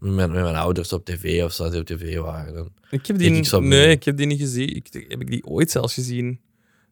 [0.03, 2.55] met, mijn- met mijn ouders op tv of die op tv waren.
[2.55, 2.69] Dan.
[2.91, 3.91] Ik heb die, ik nee, mee.
[3.91, 4.77] ik heb die niet gezien.
[4.77, 6.41] Ik, heb ik die ooit zelfs gezien?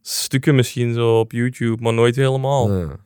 [0.02, 2.78] Stukken misschien zo op YouTube, maar nooit helemaal.
[2.78, 2.96] Ja.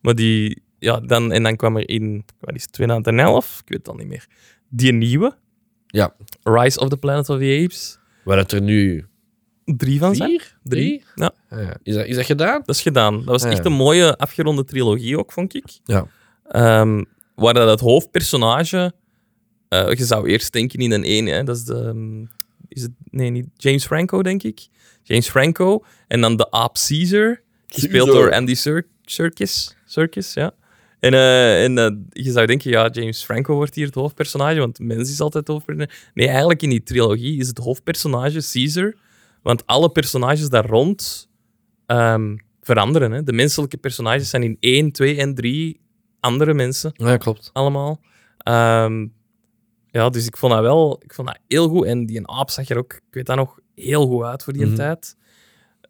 [0.00, 3.60] Maar die, ja, dan, en dan kwam er in, wat is het, 2011?
[3.64, 4.26] Ik weet het al niet meer.
[4.68, 5.36] Die nieuwe,
[5.86, 7.98] ja, Rise of the Planet of the Apes.
[8.24, 9.04] waar het er nu
[9.64, 10.28] Drie van zijn.
[10.30, 10.56] Vier?
[10.62, 11.04] Drie.
[11.14, 11.76] Ja, Ah, ja.
[11.82, 12.62] Is, dat, is dat gedaan?
[12.64, 13.16] dat is gedaan.
[13.16, 13.56] Dat was Ah, ja.
[13.56, 15.64] echt een mooie afgeronde trilogie ook, vond ik.
[15.84, 16.06] Ja.
[16.48, 18.92] Ehm, waar dat het hoofdpersonage...
[19.70, 21.74] eh, je zou eerst denken in een één, hè, dat is de...
[21.74, 22.22] ehm,
[22.68, 24.68] Is het, nee, niet James Franco, denk ik.
[25.02, 25.84] James Franco.
[26.08, 29.76] En dan de aap Caesar, gespeeld door Andy Ser Serkis.
[29.84, 30.52] Serkis, ja.
[31.00, 31.90] En, eh, en eh,
[32.24, 35.56] je zou denken, ja, James Franco wordt hier het hoofdpersonage, want mens is altijd het
[35.56, 35.92] hoofdpersonage.
[36.14, 38.94] Nee, eigenlijk in die trilogie is het hoofdpersonage Caesar,
[39.42, 41.28] want alle personages daar rond
[41.86, 43.12] ehm, veranderen.
[43.12, 43.22] Hè.
[43.22, 45.80] De menselijke personages zijn in 1, 2 en 3
[46.20, 47.50] andere mensen Ja, klopt.
[47.52, 48.00] allemaal.
[48.38, 49.06] Ehm,
[49.90, 51.84] ja, dus ik vond dat wel ik vond dat heel goed.
[51.86, 54.66] En die aap zag er ook, ik weet dat nog, heel goed uit voor die
[54.66, 54.74] Mhm.
[54.74, 55.16] tijd.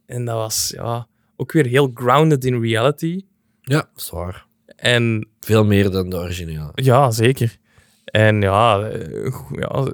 [0.07, 3.21] En dat was ja, ook weer heel grounded in reality.
[3.63, 4.47] Ja, zwaar.
[4.77, 6.71] En Veel meer dan de originele.
[6.75, 7.57] ja, zeker.
[8.05, 9.93] En ja, eh, ja,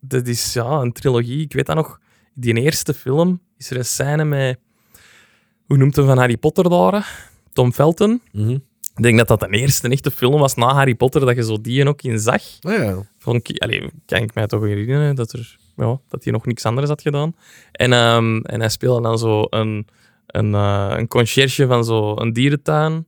[0.00, 1.40] dat is ja, een trilogie.
[1.40, 2.00] Ik weet dat nog,
[2.34, 4.58] die eerste film is er een scène met,
[5.66, 7.30] hoe noemt hem van Harry Potter daar?
[7.52, 8.20] Tom Felton.
[8.32, 8.58] Mhm.
[8.96, 11.60] Ik denk dat dat de eerste echte film was na Harry Potter dat je zo
[11.60, 12.42] die ook in zag.
[12.60, 13.06] Ah, ja.
[13.18, 16.64] vond ik, allee, kan ik mij toch herinneren dat, er, ja, dat hij nog niks
[16.64, 17.34] anders had gedaan.
[17.72, 19.86] En, ehm, en hij speelde dan zo een,
[20.26, 23.06] een, eh, een conciërge van zo een dierentuin,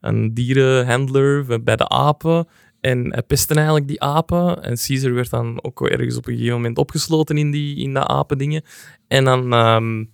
[0.00, 2.48] een dierenhandler bij de apen.
[2.80, 4.62] En hij pestte eigenlijk die apen.
[4.62, 7.94] En Caesar werd dan ook wel ergens op een gegeven moment opgesloten in, die, in
[7.94, 8.62] dat apendingen.
[9.08, 10.04] En dan ehm,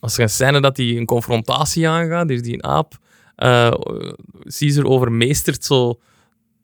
[0.00, 2.28] was er een scène dat hij een confrontatie aangaat.
[2.28, 2.98] Dus die aap,
[3.36, 3.72] eh
[4.58, 5.98] Caesar overmeestert zo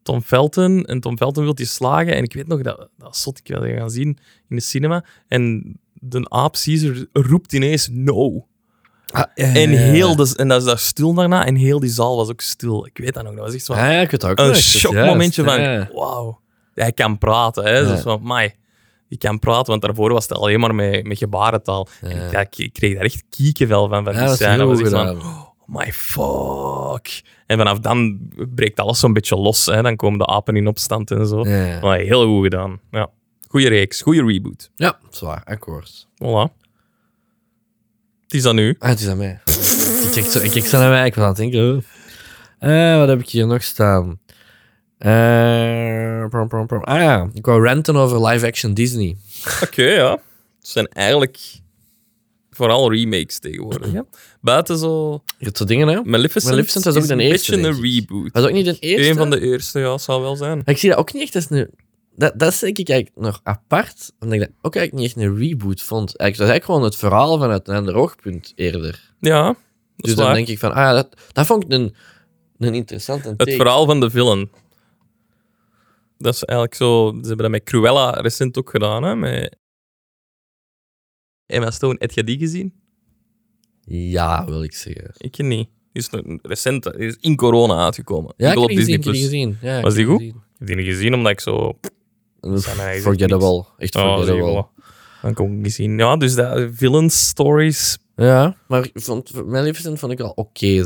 [0.03, 0.85] Tom Felton.
[0.85, 2.15] En Tom Felton wil die slagen.
[2.15, 4.17] En ik weet nog, dat, dat zot ik wel gaan zien
[4.49, 5.05] in de cinema.
[5.27, 8.45] En de aap Caesar roept ineens no.
[9.11, 11.45] Ah, En, heel de, en dat is daar stil daarna.
[11.45, 12.85] En heel die zaal was ook stil.
[12.85, 13.35] Ik weet dat nog.
[13.35, 15.89] Dat was echt zo ja, ik weet ook een shockmomentje van, ja.
[15.93, 16.39] wauw.
[16.73, 17.63] Hij kan praten.
[17.63, 17.77] Hè.
[17.77, 17.91] Ja.
[17.91, 18.53] Dus van, mai.
[19.07, 21.87] Je kan praten, want daarvoor was het alleen maar met, met gebarentaal.
[22.01, 22.09] Ja.
[22.09, 24.65] En ik, ik, ik kreeg daar echt kiekenvel van, van Ja, die dat is scène.
[24.65, 27.21] was echt van, oh my fuck.
[27.45, 28.19] En vanaf dan
[28.55, 29.65] breekt alles zo'n beetje los.
[29.65, 29.81] Hè.
[29.81, 31.47] Dan komen de apen in opstand en zo.
[31.47, 31.79] Ja, ja.
[31.79, 32.79] Maar heel goed gedaan.
[32.91, 33.09] Ja.
[33.47, 34.71] Goeie reeks, goede reboot.
[34.75, 36.07] Ja, zwaar, akkoord.
[36.15, 36.59] Voilà.
[38.21, 38.75] Het is aan nu.
[38.79, 39.39] Ah, het is aan mij.
[40.05, 41.85] ik kijk zo, ik naar mij, ik was aan het denken.
[42.59, 44.19] Eh, wat heb ik hier nog staan?
[44.97, 46.83] Eh, prom, prom, prom.
[46.83, 49.17] Ah ja, ik wou ranten over live-action Disney.
[49.63, 50.11] Oké, ja.
[50.11, 51.60] Het zijn eigenlijk
[52.55, 53.91] vooral remakes tegenwoordig.
[53.91, 54.01] Hè?
[54.41, 55.21] Buiten zo...
[55.37, 56.01] Je hebt zo dingen, hè?
[56.03, 58.09] Maleficent, Maleficent was ook is de een eerste, beetje een denk ik.
[58.09, 58.31] reboot.
[58.31, 59.09] Was ook niet de eerste?
[59.09, 60.61] Een van de eerste, ja, zal wel zijn.
[60.65, 61.69] Ik zie dat ook niet echt als een...
[62.15, 65.25] Dat, dat is denk ik eigenlijk nog apart, omdat ik dat ook eigenlijk niet echt
[65.27, 66.17] een reboot vond.
[66.17, 69.13] Eigenlijk, dat is eigenlijk gewoon het verhaal vanuit een ander oogpunt eerder.
[69.19, 69.55] Ja, dat
[69.95, 70.35] Dus is dan waar.
[70.35, 71.95] denk ik van, ah, ja, dat, dat vond ik een,
[72.59, 73.55] een interessante Het take.
[73.55, 74.49] verhaal van de villain.
[76.17, 77.09] Dat is eigenlijk zo...
[77.21, 79.15] Ze hebben dat met Cruella recent ook gedaan, hè.
[79.15, 79.55] Met
[81.51, 81.95] Emma Stone.
[81.99, 82.73] Heb je die gezien?
[83.85, 85.11] Ja, wil ik zeggen.
[85.17, 85.69] Ik niet.
[85.93, 88.33] Die is nog recent, die is in corona uitgekomen.
[88.37, 89.69] Ja, ik heb die gezien, die.
[89.69, 90.17] Ja, Was die goed?
[90.17, 90.35] gezien.
[90.35, 91.77] Ik heb die niet gezien, omdat ik zo...
[93.01, 93.65] Forgettable.
[93.77, 94.43] Echt Oh, forgettable.
[94.43, 94.69] wel.
[95.21, 95.97] Dan kon ik niet zien.
[95.97, 97.97] Ja, dus dat villain stories...
[98.15, 100.83] Ja, maar ik vond, Maleficent vond ik wel oké, hè.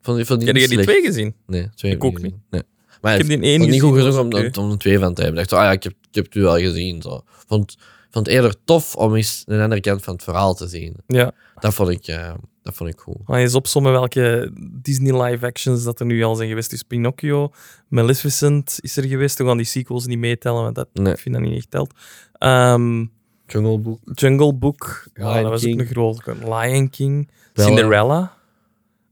[0.00, 1.34] Vond, vond die Heb niet je die twee gezien?
[1.46, 2.20] Nee, twee Ik ook niet.
[2.22, 2.42] gezien.
[2.50, 2.62] Nee.
[3.00, 5.14] Maar Ik heb die één niet gezien, goed dat genoeg om, om er twee van
[5.14, 5.42] te hebben.
[5.42, 7.02] Ik dacht, ah ja, ik heb, ik heb het u al gezien.
[7.02, 7.20] Zo.
[7.26, 7.76] Vond,
[8.10, 10.96] vond het eerder tof om eens een andere kant van het verhaal te zien.
[11.06, 11.32] Ja.
[11.60, 13.16] Dat vond ik, eh, dat vond ik goed.
[13.24, 14.50] Ga je eens opzommen welke
[14.82, 16.70] Disney live actions dat er nu al zijn geweest.
[16.70, 17.52] Dus Pinocchio,
[17.88, 19.38] Maleficent is er geweest.
[19.38, 21.12] We gaan die sequels niet meetellen, want dat, Nee.
[21.12, 21.92] ik vind dat niet echt telt.
[22.32, 23.04] Ehm,
[23.46, 23.98] Jungle Book.
[24.12, 25.74] Jungle Book, ja, Lion dat was King.
[25.74, 26.34] ook een grote.
[26.44, 27.30] Lion King.
[27.54, 28.36] Cinderella,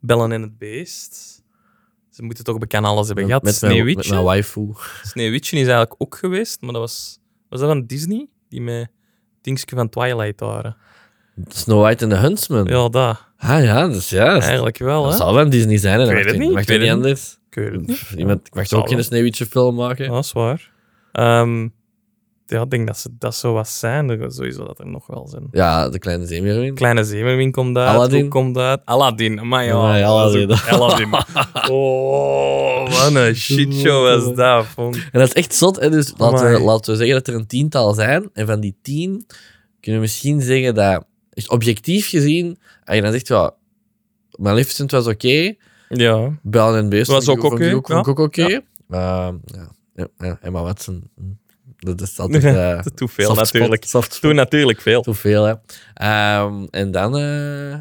[0.00, 1.42] Bellen en het Beest.
[2.10, 3.42] Ze moeten toch bekend alles hebben gehad.
[3.42, 4.12] Met mijn, met Sneeuwwitje.
[4.12, 4.72] mijn waifu.
[5.02, 7.18] Sneeuwwitje is eigenlijk ook geweest, maar dat was...
[7.48, 8.28] Was dat van Disney?
[8.48, 8.88] Die met
[9.40, 10.76] dingetje van Twilight waren.
[11.48, 12.64] Snow White en the Huntsman.
[12.64, 13.24] Ja, dat.
[13.38, 14.40] Ah ja, dus ja.
[14.40, 15.18] Eigenlijk wel, Dat hè?
[15.18, 16.00] zal wel Disney zijn.
[16.00, 16.04] hè.
[16.04, 17.38] Ik Dat weet mag het niet, Mag weet niet het anders?
[17.50, 18.12] Ik weet het niet.
[18.16, 19.04] Iemand, ik mag ook geen.
[19.04, 20.08] Sneeuwwitje film maken?
[20.10, 20.70] Dat is waar.
[21.12, 21.68] Ehm,
[22.46, 24.10] ja, ik denk dat ze dat zo wat zijn.
[24.10, 25.48] Er- Sowieso dat er nog wel zijn.
[25.50, 26.74] Ja, de kleine zeemermin.
[26.74, 27.88] Kleine Zeemermin komt uit.
[27.88, 28.24] Aladdin.
[28.24, 28.80] Ook komt uit.
[28.84, 29.48] Aladdin.
[29.48, 30.50] Maar ja, Aladdin.
[31.10, 31.16] ook-.
[31.70, 34.66] Oh, wat een shitshow was dat.
[34.66, 34.94] Vond.
[34.96, 35.80] En dat is echt zot.
[35.80, 35.90] Hè?
[35.90, 38.30] Dus laten we, laten we zeggen dat er een tiental zijn.
[38.32, 39.26] En van die tien
[39.80, 41.04] kunnen we misschien zeggen dat,
[41.46, 43.54] objectief gezien, als je dan zegt, ja,
[44.30, 45.54] Maleficent was oké,
[45.88, 46.38] Ja.
[46.42, 48.10] Bellen en Beest Was ook oké, ook, vond ik ja.
[48.10, 48.42] ook oké.
[48.46, 48.60] Ja.
[48.90, 49.68] Ehm, ja.
[49.94, 51.22] Ja, ja, Emma Watson, hm.
[51.78, 52.44] Dat is altijd...
[52.44, 53.84] eh Te veel, soft natuurlijk.
[53.84, 54.20] soft.
[54.20, 55.02] Toen natuurlijk veel.
[55.02, 55.54] Te veel, hè.
[55.94, 57.16] Ehm, en dan...
[57.16, 57.76] eh,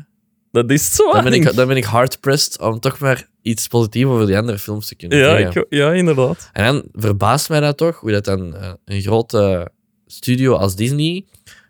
[0.51, 1.11] Dat is zo.
[1.11, 4.57] dan, ben ik, dan ben ik hard-pressed om toch maar iets positiefs over die andere
[4.59, 6.49] films te kunnen Ja, ik, ja, inderdaad.
[6.53, 9.71] En dan verbaast mij dat toch, hoe dat dan eh, een grote
[10.05, 11.25] studio als Disney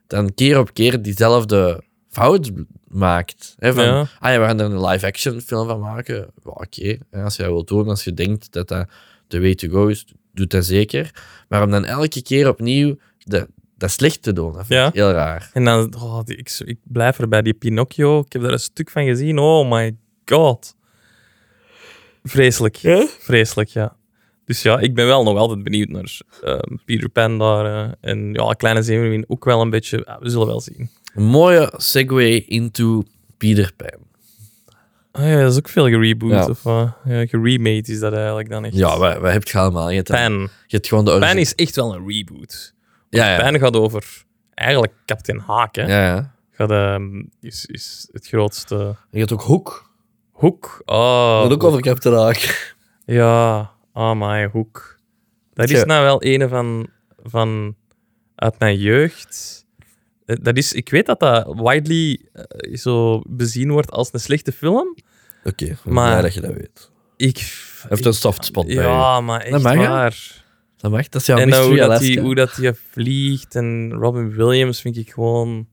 [0.07, 2.51] dan keer op keer diezelfde fout
[2.87, 3.55] maakt.
[3.57, 3.99] Hè, van, Ja.
[4.19, 6.27] ah ja, we gaan er een live-action film van maken.
[6.43, 8.87] Oké, als je dat wilt doen, als je denkt dat dat
[9.27, 10.05] de way to go is,
[10.35, 11.11] doe dat zeker.
[11.49, 14.87] Maar om dan elke keer opnieuw de, dat slecht te doen, dat vind Ja.
[14.87, 15.49] ik heel raar.
[15.53, 18.19] En dan, oh, ik, ik blijf erbij, die Pinocchio.
[18.19, 19.39] Ik heb daar een stuk van gezien.
[19.39, 19.95] Oh my
[20.25, 20.75] god.
[22.23, 22.77] Vreselijk.
[23.19, 23.95] Vreselijk, ja.
[24.45, 27.65] Dus ja, ik ben wel nog altijd benieuwd naar ehm, Peter Pan daar.
[27.85, 30.03] eh, en ja, Kleine Zeemermin ook wel een beetje.
[30.05, 30.89] Ja, we zullen wel zien.
[31.15, 33.03] Een mooie segue into
[33.37, 34.04] Peter Pan.
[35.15, 36.31] Ah ja, dat is ook veel gereboot.
[36.31, 36.47] Ja.
[36.47, 36.63] Of
[37.03, 38.75] ja, geremade is dat eigenlijk dan echt.
[38.75, 39.89] Ja, wij, wij hebben het allemaal.
[39.89, 40.33] Je hebt, Pan.
[40.41, 42.73] je hebt gewoon de Pan is echt wel een reboot.
[43.09, 43.41] Ja, ja.
[43.41, 44.23] Pan gaat over
[44.53, 45.75] eigenlijk Kapitein Haak.
[45.75, 45.81] Hè.
[45.81, 46.33] Ja, ja.
[46.51, 48.95] Gaat, ehm, is, is het grootste.
[49.11, 49.93] Je hebt ook Hoek.
[50.31, 50.81] Hoek.
[50.85, 52.75] Oh, Dat ook over Captain Haak.
[53.05, 54.99] Ja, oh my, Hoek.
[55.53, 56.87] Dat is nou wel een van,
[57.23, 57.75] van
[58.35, 59.64] uit mijn jeugd.
[60.25, 64.51] Eh, Dat is, ik weet dat dat widely eh, zo bezien wordt als een slechte
[64.51, 64.95] film.
[65.43, 66.91] Oké, Maar- dat je dat weet.
[67.17, 68.81] Ik, Heeft ik- een soft spot bij je.
[68.81, 70.43] Ja, maar echt Dat mag, waar.
[70.77, 73.93] Dat mag, dat is jouw en hoe, mystery dat die, hoe dat die vliegt en
[73.93, 75.67] Robin Williams vind ik gewoon...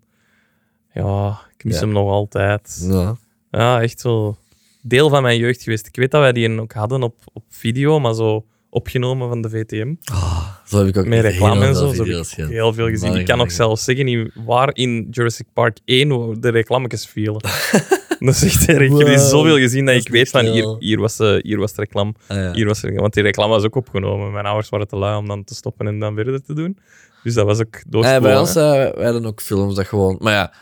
[0.94, 1.80] Ja, ik mis Ja.
[1.80, 2.86] hem nog altijd.
[2.88, 3.16] Ja.
[3.50, 4.36] Ja, echt zo
[4.82, 5.86] deel van mijn jeugd geweest.
[5.86, 9.50] Ik weet dat wij die ook hadden op, op video, maar zo opgenomen van de
[9.50, 9.94] VTM.
[10.12, 11.80] Ah, zo heb ik ook Met reclame en zo.
[11.80, 12.44] Zo heb ik gezien.
[12.44, 13.14] ook heel veel gezien.
[13.14, 17.40] Ik kan nog ik- zelfs zeggen in- waar in Jurassic Park 1 de reclametjes vielen.
[18.18, 18.90] dat is echt erg.
[19.00, 21.72] Ik heb zoveel gezien dat, dat ik weet van hier, hier, was, eh, hier was
[21.72, 22.14] de reclame.
[22.28, 22.52] Ah, ja.
[22.52, 24.32] Hier was de, want die reclame was ook opgenomen.
[24.32, 26.78] Mijn ouders waren te lui om dan te stoppen en dan verder te doen.
[27.22, 28.22] Dus dat was ook Ja, doorspoelen.
[28.22, 28.62] bij ons eh,
[28.94, 30.16] wij hadden ook films dat gewoon...
[30.20, 30.52] Maar ja,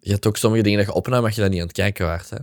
[0.00, 2.06] je hebt ook sommige dingen dat je opnam, maar je dat niet aan het kijken
[2.06, 2.30] waard.
[2.30, 2.36] Hè?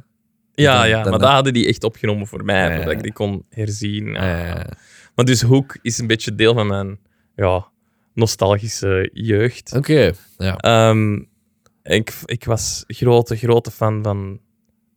[0.55, 3.13] Ja, dan- ja, dan- maar dat hadden die echt opgenomen voor mij, Ja, ik die
[3.13, 4.05] kon herzien.
[4.07, 4.67] Ja.
[5.15, 6.99] Maar dus Hoek is een beetje deel van mijn
[7.35, 7.67] ja,
[8.13, 9.73] nostalgische jeugd.
[9.75, 10.57] Oké, ja.
[10.57, 11.19] Ehm,
[11.83, 14.39] ik, ik was grote, grote fan van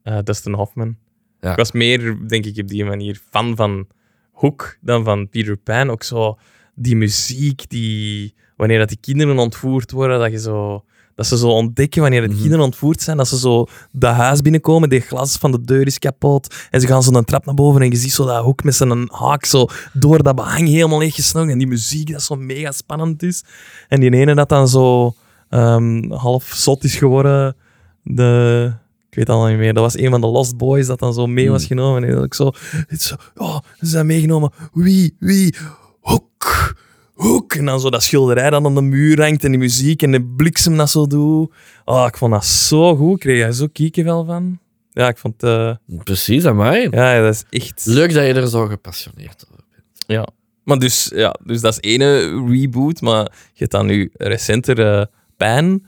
[0.02, 0.96] eh, Dustin Hoffman.
[1.40, 3.88] Ik was meer, denk ik, op die manier fan van
[4.30, 5.90] Hoek dan van Peter Pan.
[5.90, 6.38] Ook zo
[6.74, 10.84] die muziek, die, wanneer dat die kinderen ontvoerd worden, dat je zo...
[11.18, 12.36] Dat ze zo ontdekken wanneer Mhm.
[12.40, 15.98] kinderen ontvoerd zijn, dat ze zo dat huis binnenkomen, die glas van de deur is
[15.98, 18.64] kapot, en ze gaan zo een trap naar boven en je ziet zo dat hoek
[18.64, 21.50] met zijn haak zo door dat behang helemaal leeggesnogen.
[21.50, 23.44] En die muziek dat zo mega spannend is.
[23.88, 25.14] En die ene dat dan zo
[25.48, 27.56] ehm, half zot is geworden,
[28.02, 28.72] de...
[29.10, 29.74] Ik weet het al niet meer.
[29.74, 31.76] Dat was een van de Lost Boys dat dan zo mee was Hmm.
[31.76, 32.04] genomen.
[32.04, 32.52] En ik zo...
[32.86, 34.50] Het zo oh, ze zijn meegenomen.
[34.72, 35.16] Wie?
[35.18, 35.54] Wie?
[36.00, 36.74] Hoek!
[37.18, 37.54] Hoek!
[37.54, 40.24] En dan zo dat schilderij dat aan de muur hangt en die muziek en de
[40.24, 41.52] bliksem dat zo doet.
[41.84, 43.14] Oh, ik vond dat zo goed.
[43.14, 44.58] Ik kreeg er zo kiekenvel van.
[44.92, 45.42] Ja, ik vond...
[45.42, 46.88] eh Precies, aan mij.
[46.90, 47.86] ja, dat is echt...
[47.86, 50.04] Leuk dat je er zo gepassioneerd over bent.
[50.06, 50.26] Ja.
[50.64, 55.86] Maar dus, ja, dus dat is ene reboot, maar je hebt dan nu recentere Pan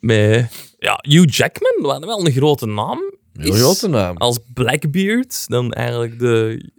[0.00, 0.46] met
[0.78, 3.60] ja, Hugh Jackman, wat wel een grote naam is.
[3.60, 4.16] grote naam.
[4.16, 6.70] Als Blackbeard, dan eigenlijk de...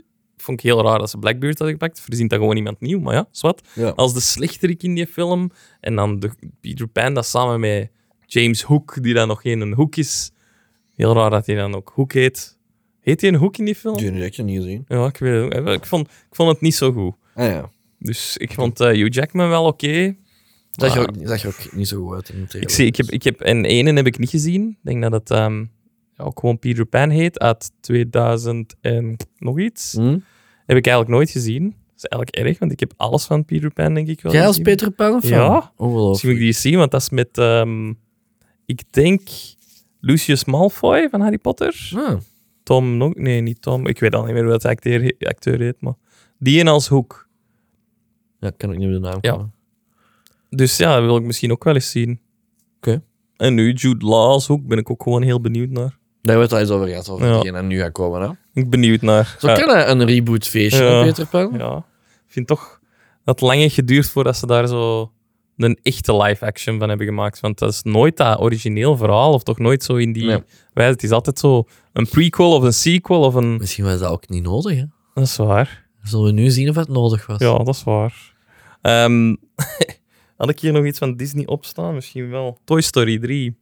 [0.49, 1.99] Vond ik heel raar dat ze Blackbeard hadden gepakt.
[1.99, 3.67] Verzint dat gewoon iemand nieuw, maar ja, zwart.
[3.73, 3.89] Ja.
[3.89, 5.51] Als de slechterik in die film.
[5.79, 6.31] En dan de
[6.61, 7.89] Peter Pan, dat samen met
[8.25, 10.31] James Hook, die dan nog geen een Hoek is.
[10.95, 12.57] Heel raar dat hij dan ook Hoek heet.
[12.99, 13.97] Heet hij een Hoek in die film?
[13.97, 14.85] Die heb ik niet gezien.
[14.87, 15.67] Ja, ik weet het.
[15.67, 17.13] Ik vond, ik vond het niet zo goed.
[17.35, 17.69] Ah ja.
[17.99, 20.15] Dus ik vond eh, Hugh Jackman wel oké.
[20.69, 22.95] Zag je, Maar ook, zag je ook niet zo goed uit in Ik, zie, ik,
[22.95, 24.69] heb, ik heb en ene heb ik niet gezien.
[24.69, 25.65] Ik denk dat het ehm,
[26.17, 29.93] ook gewoon Peter Pan heet uit 2000 en nog iets.
[29.93, 30.17] Hm?
[30.69, 31.63] Heb ik eigenlijk nooit gezien.
[31.63, 34.47] Dat is eigenlijk erg, want ik heb alles van Peter Pan denk ik wel Jij
[34.47, 34.59] als.
[34.59, 35.45] Peter Pan of Ja.
[35.45, 35.53] van?
[35.53, 36.37] Misschien moet ik Ongelooflijk.
[36.37, 37.93] die eens zien, want dat is met, ehm,
[38.65, 39.21] ik denk,
[39.99, 41.91] Lucius Malfoy van Harry Potter.
[41.95, 42.17] Ah,
[42.63, 43.87] Tom nog, nee, niet Tom.
[43.87, 45.93] Ik weet al niet meer hoe dat acteur, acteur heet, maar
[46.39, 47.27] die en als Hoek.
[48.39, 49.31] ja, ik kan ook niet meer de naam Ja.
[49.31, 49.53] komen.
[50.49, 52.19] Dus ja, dat wil ik misschien ook wel eens zien.
[52.77, 53.01] Oké.
[53.37, 55.97] En nu Jude Law als Hoek ben ik ook gewoon heel benieuwd naar.
[56.21, 57.33] Daar wordt al eens over gehad, over Ja.
[57.39, 58.21] degene en nu gaat komen.
[58.21, 58.27] Hè?
[58.29, 59.35] Ik ben benieuwd naar.
[59.39, 60.91] Zo kan hij een reboot feestje, Ja.
[60.99, 61.53] hè, Peter Pan.
[61.57, 61.77] ja.
[62.27, 62.79] Ik vind toch
[63.25, 65.11] dat het lang heeft geduurd voordat ze daar zo
[65.57, 67.39] een echte live-action van hebben gemaakt.
[67.39, 70.43] Want dat is nooit dat origineel verhaal, of toch nooit zo in die Nee.
[70.73, 70.91] wijze.
[70.91, 73.57] Het is altijd zo een prequel of een sequel of een...
[73.57, 74.75] Misschien was dat ook niet nodig.
[74.77, 74.83] Hè?
[75.13, 75.87] Dat is waar.
[76.03, 77.39] Zullen we nu zien of het nodig was?
[77.39, 78.33] Ja, dat is waar.
[78.81, 79.35] Ehm,
[80.37, 81.93] had ik hier nog iets van Disney opstaan?
[81.93, 82.57] Misschien wel.
[82.65, 83.57] Toy Story 3.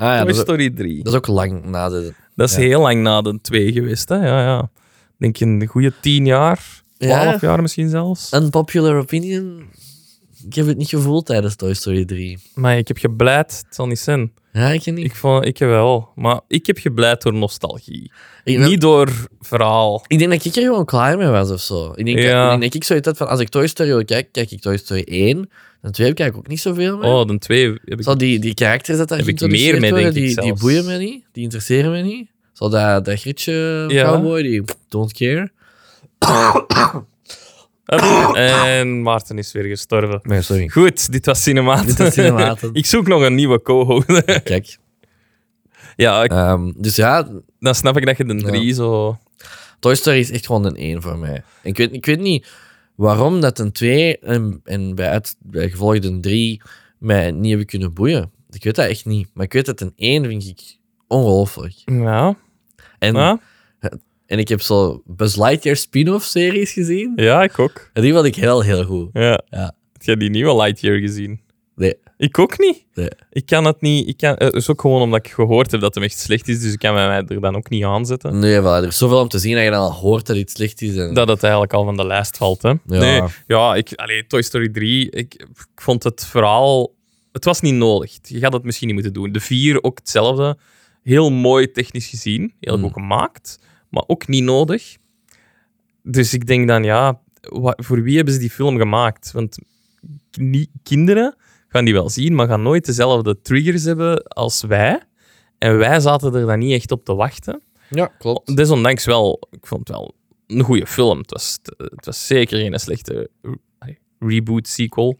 [0.00, 0.96] Ah, ja Toy Story 3.
[1.02, 2.14] dat is ook lang na de...
[2.36, 2.60] Dat is Ja.
[2.62, 4.16] heel lang na de 2 geweest, hè?
[4.16, 4.70] Ja, ja.
[5.18, 7.38] Denk je een goede 10 jaar, 12 Ja.
[7.40, 8.32] jaar misschien zelfs.
[8.32, 9.62] Unpopular opinion?
[10.48, 12.38] ik heb het niet gevoeld tijdens Toy Story 3.
[12.54, 14.32] Maar ik heb gebleid, het zal niet zijn.
[14.52, 14.98] Ja, ik niet.
[15.04, 16.08] Ik, vond, ik wel.
[16.14, 18.12] Maar ik heb gebleid door nostalgie.
[18.44, 19.08] Ik, Niet door
[19.40, 20.04] verhaal.
[20.06, 21.92] ik denk dat ik er gewoon klaar mee was of zo.
[21.94, 22.44] Ik denk, Ja.
[22.44, 24.60] ik denk dat ik zoiets had van, als ik Toy Story wil kijken, kijk ik
[24.60, 25.50] Toy Story 1.
[25.82, 27.10] En 2 kijk ik ook niet zoveel mee.
[27.10, 28.02] Oh, de twee heb ik...
[28.02, 30.84] Zo die, die karakters dat daar Heb ik meer mee, worden, ik die, die boeien
[30.84, 31.24] me niet.
[31.32, 32.30] Die interesseren me niet.
[32.52, 34.04] Zo dat, dat Grietje Ja.
[34.12, 35.50] cowboy, die don't care.
[38.34, 40.20] En Maarten is weer gestorven.
[40.22, 40.68] Nee, sorry.
[40.68, 41.86] Goed, dit was Cinematen.
[41.86, 42.70] Dit was Cinematen.
[42.80, 44.24] ik zoek nog een nieuwe co-host.
[44.42, 44.76] Kijk.
[45.96, 47.28] ja, ik- Ehm, dus ja,
[47.60, 49.18] dan snap ik dat je de drie zo...
[49.78, 51.42] Toy Story is echt gewoon een 1 voor mij.
[51.62, 52.46] Ik weet, ik weet niet
[53.00, 56.62] waarom dat een 2 en, en bij, uit, bij gevolg een 3
[56.98, 58.30] mij niet hebben kunnen boeien.
[58.50, 59.28] Ik weet dat echt niet.
[59.34, 61.74] Maar ik weet dat een 1 vind ik ongelooflijk.
[61.84, 62.36] Ja,
[62.98, 63.40] En, ja,
[64.26, 67.12] en ik heb zo Buzz Lightyear spin-off series gezien.
[67.16, 67.90] ja ik ook.
[67.92, 69.08] En die vond ik heel, heel goed.
[69.12, 69.42] Ja.
[69.48, 69.74] Ja.
[69.92, 71.40] Heb jij die nieuwe Lightyear gezien?
[71.74, 72.84] Nee, Ik ook niet.
[72.94, 73.08] nee.
[73.30, 74.08] Ik kan het niet.
[74.08, 76.60] Ik kan, het is ook gewoon omdat ik gehoord heb dat het echt slecht is,
[76.60, 78.38] dus ik kan mij er dan ook niet aan zetten.
[78.38, 80.52] Nee, wel, er is zoveel om te zien dat je dan al hoort dat iets
[80.52, 80.96] slecht is.
[80.96, 81.14] En...
[81.14, 82.62] Dat het eigenlijk al van de lijst valt.
[82.62, 82.68] Hè?
[82.68, 82.76] Ja.
[82.86, 86.94] Nee, ja, ik, allee, Toy Story 3, ik, ik vond het verhaal...
[87.32, 88.18] Het was niet nodig.
[88.22, 89.32] Je had het misschien niet moeten doen.
[89.32, 90.58] De 4 ook hetzelfde.
[91.02, 92.54] Heel mooi technisch gezien.
[92.60, 92.82] Heel Mm.
[92.82, 93.58] goed gemaakt.
[93.90, 94.96] Maar ook niet nodig.
[96.02, 97.20] Dus ik denk dan, ja...
[97.40, 99.32] wa- voor wie hebben ze die film gemaakt?
[99.32, 99.58] Want
[100.82, 101.34] kinderen
[101.72, 105.02] gaan die wel zien, maar gaan nooit dezelfde triggers hebben als wij.
[105.58, 107.62] En wij zaten er dan niet echt op te wachten.
[107.90, 108.56] Ja, klopt.
[108.56, 110.14] Desondanks wel, ik vond het wel
[110.46, 111.18] een goede film.
[111.18, 113.30] Het was, het was zeker geen slechte
[113.78, 115.18] re- reboot sequel.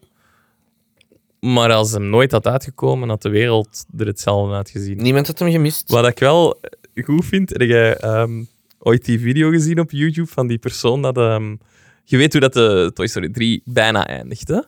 [1.40, 4.96] Maar als hem nooit had uitgekomen, had de wereld er hetzelfde uitgezien.
[4.96, 5.90] Niemand had hem gemist.
[5.90, 6.60] Wat ik wel
[7.04, 8.44] goed vind, heb jij ehm,
[8.78, 11.16] ooit die video gezien op YouTube van die persoon dat...
[11.16, 11.56] ehm,
[12.04, 14.60] je weet hoe dat de Toy Story 3 bijna eindigt, hè?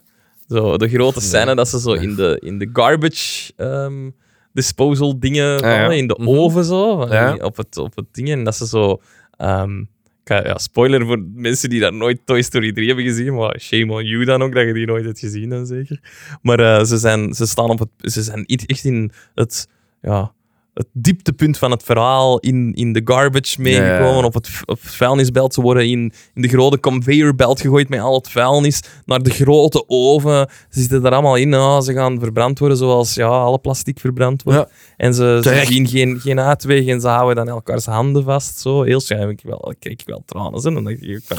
[0.52, 4.10] Zo, de grote scène dat ze zo in de, in de garbage ehm,
[4.52, 5.90] disposal dingen Ah, ja.
[5.90, 6.28] in de Mhm.
[6.28, 7.34] oven zo, Ja.
[7.40, 8.30] op, het, op het ding.
[8.30, 9.00] En dat ze zo...
[9.36, 9.84] ehm,
[10.24, 14.04] ja, spoiler voor mensen die dat nooit Toy Story 3 hebben gezien, maar shame on
[14.04, 16.00] you dan ook, dat je die nooit hebt gezien dan zeker.
[16.42, 17.88] Maar eh, ze, zijn, ze staan op het...
[18.12, 19.68] Ze zijn echt in het...
[20.02, 20.32] Ja,
[20.74, 24.24] het dieptepunt van het verhaal in, in de garbage meegekomen, Ja.
[24.24, 25.54] op, het, op het vuilnisbelt.
[25.54, 29.84] Ze worden in, in de grote conveyorbelt gegooid met al het vuilnis naar de grote
[29.86, 30.48] oven.
[30.70, 31.54] Ze zitten er allemaal in.
[31.54, 34.58] ah, ze gaan verbrand worden zoals ja, alle plastic verbrand wordt.
[34.58, 34.68] Ja.
[34.96, 38.58] En ze, zien geen, geen uitweg en ze houden dan elkaars handen vast.
[38.60, 38.82] Zo.
[38.82, 40.64] Heel schijn ik wel, kreeg ik wel tranen.
[40.64, 41.36] En dan dacht ik van,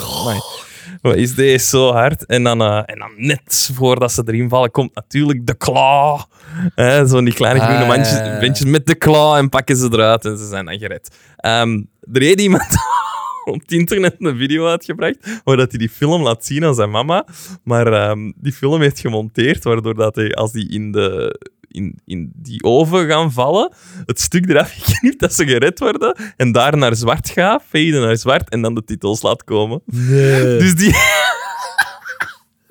[1.02, 2.26] wat is deze zo hard?
[2.26, 6.20] En dan, eh, en dan net voordat ze erin vallen, komt natuurlijk de claw.
[6.76, 8.40] Hè, Zo'n die kleine Ah, groene mandjes, ja, ja, ja.
[8.40, 11.16] bandjes met de claw en pakken ze eruit en ze zijn dan gered.
[11.38, 11.82] Ehm,
[12.14, 12.68] er heeft iemand
[13.46, 16.90] op het internet een video uitgebracht waar dat hij die film laat zien aan zijn
[16.92, 17.26] mama.
[17.64, 21.40] Maar ehm, die film heeft gemonteerd waardoor dat hij, als die in, de,
[21.74, 23.74] in, in die oven gaan vallen,
[24.06, 28.18] het stuk eraf geknipt dat ze gered worden en daar naar zwart gaat, faden naar
[28.18, 29.82] zwart en dan de titels laat komen.
[29.86, 30.58] Nee.
[30.58, 30.96] Dus die...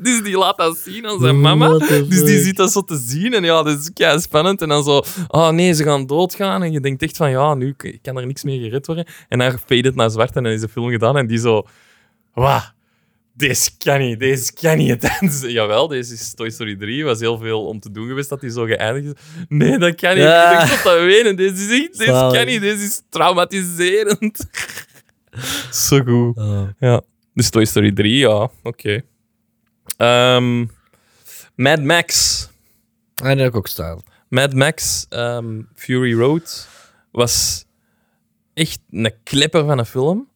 [0.02, 1.78] Dus die laat dat zien aan zijn mama.
[1.78, 3.34] Dus die zit dat zo te zien.
[3.34, 4.62] En ja, dat is kei spannend.
[4.62, 6.62] En dan zo, oh nee, ze gaan doodgaan.
[6.62, 9.06] En je denkt echt van, ja, nu kan er niks meer gered worden.
[9.28, 11.16] En dan fade het naar zwart en dan is de film gedaan.
[11.16, 11.66] En die zo,
[12.34, 12.60] wauw,
[13.34, 15.04] deze kan niet, deze kan niet.
[15.20, 17.04] En Jawel, deze is Toy Story 3.
[17.04, 19.22] was heel veel om te doen geweest dat die zo geëindigd is.
[19.48, 20.22] Nee, dat kan niet.
[20.22, 20.62] Ja.
[20.62, 21.36] Ik stop dat wenen.
[21.36, 22.36] Deze is echt, deze Zalig.
[22.36, 22.60] kan niet.
[22.60, 24.46] Deze is traumatiserend.
[25.88, 26.36] zo goed.
[26.36, 26.68] Oh.
[26.78, 27.00] Ja,
[27.34, 29.02] dus Toy Story 3, ja, oké.
[29.96, 30.66] Ehm,
[31.54, 32.48] Mad Max.
[33.22, 34.02] Heb ik ook staan.
[34.28, 36.68] Mad Max ehm, Fury Road
[37.12, 37.64] was
[38.54, 40.28] echt een klepper van een film.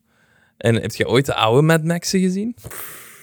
[0.59, 2.57] En heb je ooit de oude Mad Max'en gezien?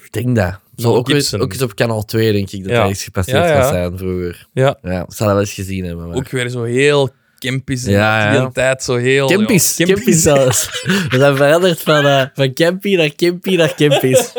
[0.04, 0.60] Ik denk dat.
[0.76, 1.42] Zo ook, eens, Gibson.
[1.42, 2.80] ook eens op kanaal 2, denk ik, dat Ja.
[2.80, 4.48] hij eens gepasseerd Ja, zijn vroeger.
[4.54, 4.78] Ja.
[4.82, 6.08] Ja, ik zal dat wel eens gezien hebben.
[6.08, 6.18] Maar...
[6.18, 8.50] Ook weer zo heel campies in Ja, die ja.
[8.50, 8.84] tijd.
[8.84, 9.28] Zo heel...
[9.28, 10.70] Campis, ja, campis zelfs.
[11.10, 14.34] We zijn veranderd van, eh, van campy naar campy naar campis.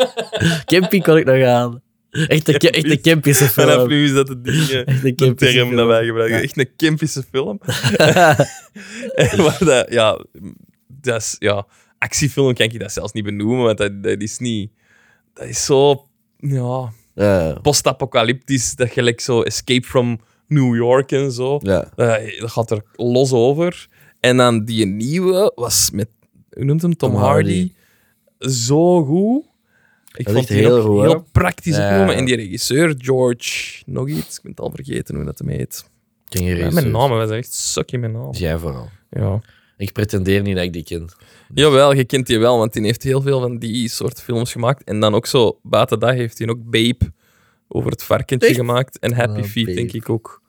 [0.65, 1.81] campy kon ik nog aan.
[2.11, 3.87] Echt een, echt een campische Vanaf film.
[3.87, 5.75] nu is dat het ding, eh, Echt een de term film.
[5.75, 6.37] dat wij gebruiken.
[6.37, 6.43] Ja.
[6.43, 7.59] Echt een campische film.
[9.15, 10.19] En waar dat, ja,
[11.01, 11.65] dat is, ja,
[11.97, 14.71] actiefilm kan ik dat zelfs niet benoemen, want dat, dat is niet...
[15.33, 21.59] Dat is zo, ja, Ja, post-apocalyptisch, dat gelijk zo Escape from New York en zo.
[21.63, 21.91] ja.
[21.95, 23.87] Eh, dat gaat er los over.
[24.19, 26.07] En dan die nieuwe was met,
[26.49, 27.71] hoe noemt hem, Tom, Tom Hardy.
[28.39, 28.53] Hardy.
[28.57, 29.43] Zo goed.
[30.15, 31.83] Ik Dat vond die heel heel praktisch Ja.
[31.83, 32.15] opgenomen.
[32.15, 35.89] En die regisseur, George, nog iets, ik ben het al vergeten hoe dat hem heet.
[36.27, 36.73] Ken je regisseur?
[36.81, 38.31] mijn namen, zijn echt sukkie met namen.
[38.31, 38.89] Dus jij vooral.
[39.09, 39.41] Ja.
[39.77, 41.09] Ik pretendeer niet dat ik die ken.
[41.53, 44.83] Jawel, je kent die wel, want die heeft heel veel van die soort films gemaakt.
[44.83, 46.97] En dan ook zo, buiten dat heeft hij ook Babe
[47.67, 48.57] over het varkentje Echt?
[48.57, 48.99] gemaakt.
[48.99, 49.77] En Happy Ah, Feet, Babe.
[49.77, 50.41] denk ik ook.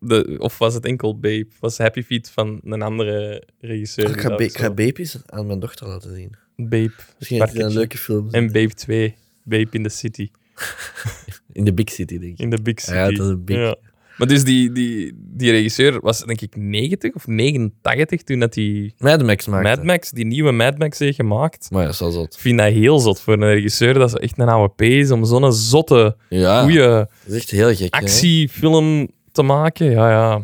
[0.00, 1.46] De, of was het enkel Babe?
[1.60, 4.04] Was Happy Feet van een andere regisseur?
[4.08, 6.34] Ik die ga, Ba- ik ga zo- Baby's aan mijn dochter laten zien.
[6.56, 6.82] Babe.
[6.96, 7.78] het Misschien het een varkentje.
[7.78, 8.28] leuke film.
[8.30, 9.14] En Babe 2.
[9.42, 10.30] Babe in the City.
[11.52, 12.38] In de big city, denk ik.
[12.38, 12.92] In de Big City.
[12.94, 13.76] Ja, dat is een big- Ja.
[14.16, 18.94] Maar dus die, die, die regisseur was denk ik 90 of 89 toen dat die
[18.98, 19.68] Mad Max maakte.
[19.68, 21.70] Mad Max, die nieuwe Mad Max heeft gemaakt.
[21.70, 22.34] Maar ja, zo zot.
[22.34, 23.94] Ik vind dat heel zot voor een regisseur.
[23.94, 27.88] Dat is echt een oude P is om zo'n zotte, Ja, goede hè.
[27.90, 29.90] actiefilm te maken.
[29.90, 30.36] Ja, ja.
[30.36, 30.42] Ik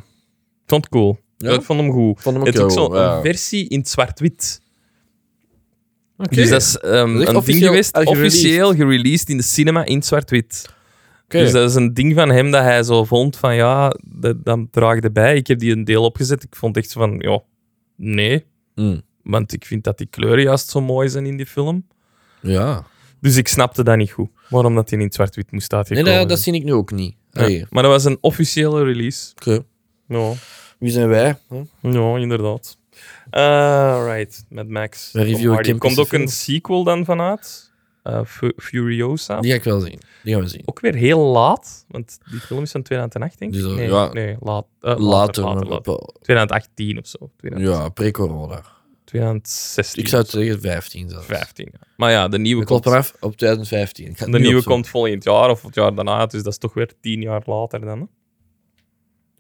[0.67, 1.19] vond het cool.
[1.39, 1.51] Ja?
[1.51, 2.21] Ik vond hem goed.
[2.23, 3.21] Vond hem ook Het is ook zo'n ja.
[3.21, 4.61] versie in zwart-wit.
[6.31, 8.25] Dus dat is ehm, Dat is een ding officieel geweest, gereleased.
[8.27, 10.69] officieel gereleased in de cinema in zwart-wit.
[11.41, 14.59] Dus dat is een ding van hem dat hij zo vond van ja, dat, dat
[14.71, 15.37] draagde bij.
[15.37, 16.43] Ik heb die een deel opgezet.
[16.43, 17.43] Ik vond echt van ja,
[17.97, 18.45] nee.
[18.75, 19.03] Mm.
[19.23, 21.87] Want ik vind dat die kleuren juist zo mooi zijn in die film.
[22.41, 22.85] Ja.
[23.21, 24.29] Dus ik snapte dat niet goed.
[24.49, 26.55] Waarom dat hij in zwart-wit moest Nee, uitgekomen dat, dat zijn.
[26.55, 27.15] zie ik nu ook niet.
[27.31, 27.67] Ja.
[27.71, 29.33] Maar dat was een officiële release.
[29.35, 29.65] oké.
[30.09, 30.33] Ja,
[30.79, 31.39] Wie zijn wij?
[31.81, 32.77] Ja inderdaad.
[33.31, 35.11] Uh, right, met Max.
[35.79, 37.72] Komt ook een sequel dan vanuit.
[38.05, 39.41] Uh, Fu- Furiosa.
[39.41, 39.99] Die ga ik wel zien.
[40.23, 40.63] Die gaan we zien.
[40.65, 43.63] Ook weer heel laat, want die film is van 2008, denk ik.
[43.63, 44.13] Dus, nee, ja.
[44.13, 45.45] nee laat, uh, later, Later.
[45.45, 45.93] later, later.
[45.93, 47.31] op- 2018 of zo.
[47.37, 48.63] 2000 Ja, pre-corona.
[49.05, 50.03] 2016.
[50.03, 51.27] Ik zou het zeggen 15 zelfs.
[51.27, 51.69] 15.
[51.73, 51.79] Ja.
[51.97, 54.05] Maar ja, de nieuwe, komt, eraf op 2015.
[54.07, 54.73] Ik ga het de nieuwe opzoeken.
[54.73, 57.81] komt volgend jaar of het jaar daarna, dus dat is toch weer tien jaar later
[57.81, 57.99] dan.
[58.01, 58.05] Hè?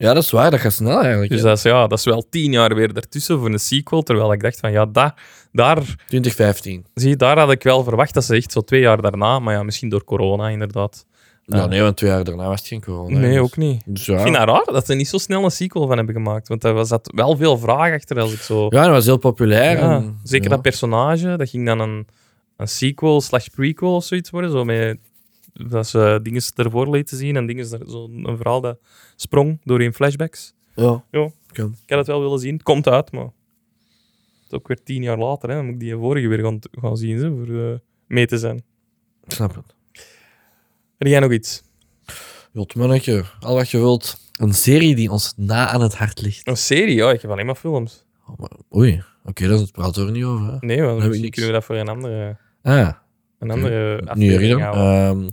[0.02, 0.50] Ja, dat is waar.
[0.50, 1.30] Dat gaat snel eigenlijk.
[1.30, 1.46] Dus hè.
[1.46, 4.02] dat is, ja, dat is wel tien jaar weer ertussen voor een sequel.
[4.02, 5.14] Terwijl ik dacht van ja, daar,
[5.52, 6.84] daar, 2015.
[6.94, 9.62] zie daar had ik wel verwacht dat ze echt zo twee jaar daarna, maar ja,
[9.62, 11.06] misschien door corona inderdaad.
[11.44, 11.66] Ja, Ja.
[11.66, 13.18] nee, want twee jaar daarna was het geen corona.
[13.18, 13.82] nee, dus- ook niet.
[13.86, 14.14] Dus ja.
[14.16, 16.48] Ik vind dat raar dat ze niet zo snel een sequel van hebben gemaakt.
[16.48, 18.66] Want daar was dat wel veel vraag achter als ik zo.
[18.68, 19.78] Ja, dat was heel populair.
[19.78, 20.54] Ja, en- zeker ja.
[20.54, 22.06] dat personage, dat ging dan een,
[22.56, 24.50] een sequel slash prequel of zoiets worden.
[24.50, 24.98] Zo met,
[25.52, 28.78] dat ze dingen ervoor lieten zien en dingen, zo een verhaal dat
[29.16, 30.54] sprong door in flashbacks.
[30.74, 31.04] Ja.
[31.10, 31.30] Ja.
[31.52, 31.76] Kan.
[31.82, 32.52] Ik had het wel willen zien.
[32.52, 33.32] Het komt uit, maar het
[34.48, 35.48] is ook weer tien jaar later.
[35.48, 35.54] Hè.
[35.54, 38.56] Dan moet ik die vorige weer gaan, gaan zien hè, voor eh, mee te zijn.
[39.24, 39.74] Ik snap het.
[40.98, 41.62] Heb jij nog iets?
[42.52, 44.30] Wilt mannetje, al wat je wilt.
[44.38, 46.46] Een serie die ons na aan het hart ligt.
[46.48, 46.94] Een serie?
[46.94, 48.04] Ja, ik heb alleen maar films.
[48.28, 50.46] Oh, maar- oei, oké, dat praten we er niet over.
[50.52, 50.56] Hè?
[50.60, 52.92] Nee, heb ik misschien kunnen we dat voor een andere, Ah,
[53.42, 54.82] een andere nu aflevering houden.
[55.22, 55.28] Ehm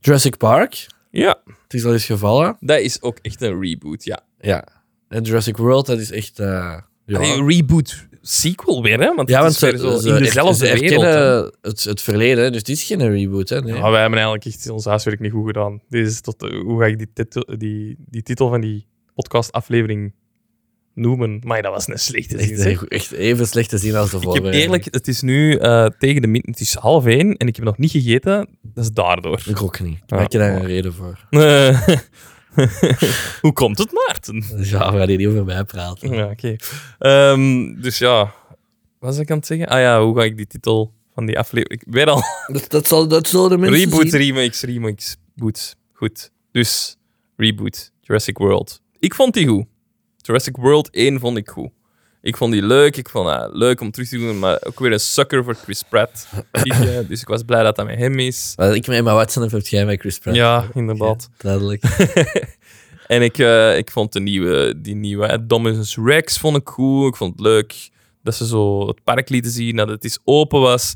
[0.00, 0.86] Jurassic Park.
[1.10, 2.56] ja, Het is al eens gevallen.
[2.60, 4.20] dat is ook echt een reboot, ja.
[4.40, 4.64] Ja.
[5.08, 6.38] En Jurassic World, dat is echt...
[6.38, 7.18] eh, ja.
[7.18, 9.14] Allee, reboot sequel weer, hè?
[9.14, 11.52] Want ja, het want ze, zo ze, in dezelfde ze wereld.
[11.60, 13.48] het, het verleden, dus het is geen reboot.
[13.48, 13.60] Hè?
[13.60, 13.74] Nee.
[13.74, 15.80] Ja, wij hebben eigenlijk echt ons huiswerk niet goed gedaan.
[15.88, 20.14] Dit is tot, eh, hoe ga ik die titel, die, die titel van die podcastaflevering
[20.94, 21.40] noemen?
[21.44, 22.66] Maar dat was een slechte zin.
[22.66, 25.86] echt, echt, even slecht te zien als de Ik heb eerlijk, het is nu eh,
[25.98, 28.48] tegen de min, het is half één en ik heb nog niet gegeten.
[28.62, 29.42] Dat is daardoor.
[29.46, 29.98] Ik ook niet.
[30.06, 30.16] Ja.
[30.16, 31.26] maak je daar een reden voor.
[33.40, 34.44] Hoe komt het, Maarten?
[34.56, 36.14] Ja, we gaan hier niet over mij praten.
[36.14, 36.56] Ja, oké.
[36.98, 38.30] Ehm, dus ja, wat
[38.98, 39.66] was ik aan het zeggen?
[39.66, 41.82] Ah ja, hoe ga ik die titel van die aflevering...
[41.82, 42.22] Ik weet al.
[42.46, 44.20] Dat, dat, zal, dat zullen de mensen Reboot, zien.
[44.20, 45.76] remix, remix, boot.
[45.92, 46.30] Goed.
[46.52, 46.96] Dus,
[47.36, 48.80] reboot, Jurassic World.
[48.98, 49.66] Ik vond die goed.
[50.22, 51.70] Jurassic World 1 vond ik goed.
[52.20, 52.96] Ik vond die leuk.
[52.96, 55.82] Ik vond het leuk om terug te doen, maar ook weer een sucker voor Chris
[55.82, 56.28] Pratt.
[57.08, 58.52] Dus ik was blij dat dat met hem is.
[58.56, 60.36] Wat ik met Emma Watson heb, jij met Chris Pratt.
[60.36, 61.28] Ja, inderdaad.
[61.38, 61.82] Duidelijk.
[63.06, 67.08] En ik, eh, ik vond de nieuwe, die nieuwe Dominus Rex vond ik goed.
[67.08, 67.90] Ik vond het leuk
[68.22, 70.94] dat ze zo het park lieten zien, dat het eens open was.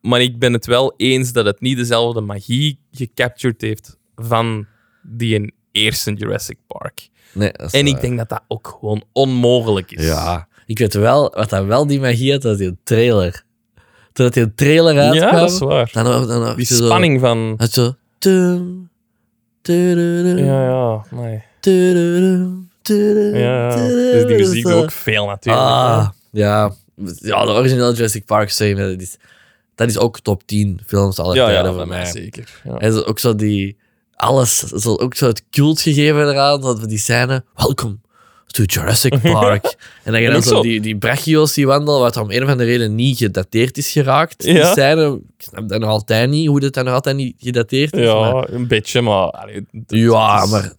[0.00, 4.66] Maar ik ben het wel eens dat het niet dezelfde magie gecaptured heeft van
[5.02, 7.08] die eerste Jurassic Park.
[7.32, 8.00] Nee, dat is En ik waar.
[8.02, 10.04] denk dat dat ook gewoon onmogelijk is.
[10.06, 13.44] Ja, ik weet wel, wat dat wel die magie had, dat is die trailer.
[14.12, 15.90] Toen dat die een trailer uitkwam, ja dat is waar.
[15.92, 17.54] dan, dan, dan had Die zo- spanning van...
[17.56, 17.94] had zo...
[18.18, 18.88] tum,
[19.62, 21.42] tududum, Ja, ja, nee.
[21.60, 23.74] tududum, tududum, Ja, ja.
[23.76, 24.12] tududum.
[24.12, 24.82] Dus die muziek Zo.
[24.82, 25.64] ook veel natuurlijk.
[25.66, 26.72] Ah, ja.
[27.20, 29.16] Ja, de originele Jurassic Park serie, dat is,
[29.74, 32.10] dat is ook top 10 films aller ja, ja, tijden voor voor mij mij.
[32.10, 32.60] zeker.
[32.64, 32.76] Ja.
[32.78, 33.76] En ook zo die...
[34.22, 37.44] Alles, zo, ook zo het cult gegeven eraan, dat we die scène...
[37.54, 38.00] Welkom
[38.46, 39.76] to Jurassic Park.
[40.04, 42.48] en dan je dan zo zo- die, die brachio's die wandelen, wat om een of
[42.48, 44.42] andere reden niet gedateerd is geraakt.
[44.42, 47.96] Die scène, ik snap dat nog altijd niet, hoe dat dan nog altijd niet gedateerd
[47.96, 48.06] is.
[48.06, 49.30] maar- Ja, een beetje, maar...
[49.30, 50.72] allee, dat ja, is- maar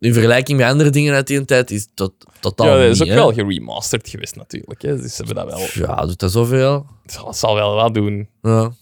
[0.00, 3.02] in vergelijking met andere dingen uit die tijd is tot, totaal Ja, dat is niet,
[3.02, 3.14] ook hè.
[3.14, 4.82] wel geremasterd geweest natuurlijk.
[4.82, 5.00] Hè.
[5.00, 5.86] Dus hebben dat wel...
[5.86, 6.86] Ja, doet dat zoveel?
[7.22, 8.28] Dat zal wel wat doen.
[8.42, 8.72] Ja.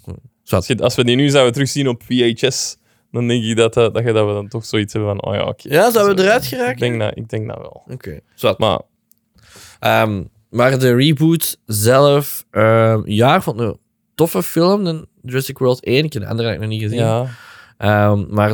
[0.47, 2.77] Als, je- als we die nu zouden terugzien op VHS,
[3.13, 5.25] dan denk ik dat, dat, dat, je, dat we dan toch zoiets hebben van...
[5.31, 5.69] Oh ja, oké.
[5.75, 6.73] Ja, zouden we Dus, eruit eh, geraken?
[6.73, 7.83] Ik denk dat, ik denk dat wel.
[7.91, 8.21] Oké.
[8.35, 8.59] Zwat.
[8.59, 8.81] Maar
[9.81, 13.79] Ehm, maar de reboot zelf, ehm, ja, ik vond het een
[14.15, 14.85] toffe film.
[14.85, 16.99] De Jurassic World 1, ik heb de andere heb ik nog niet gezien.
[16.99, 17.27] ja,
[17.79, 18.49] Ehm, maar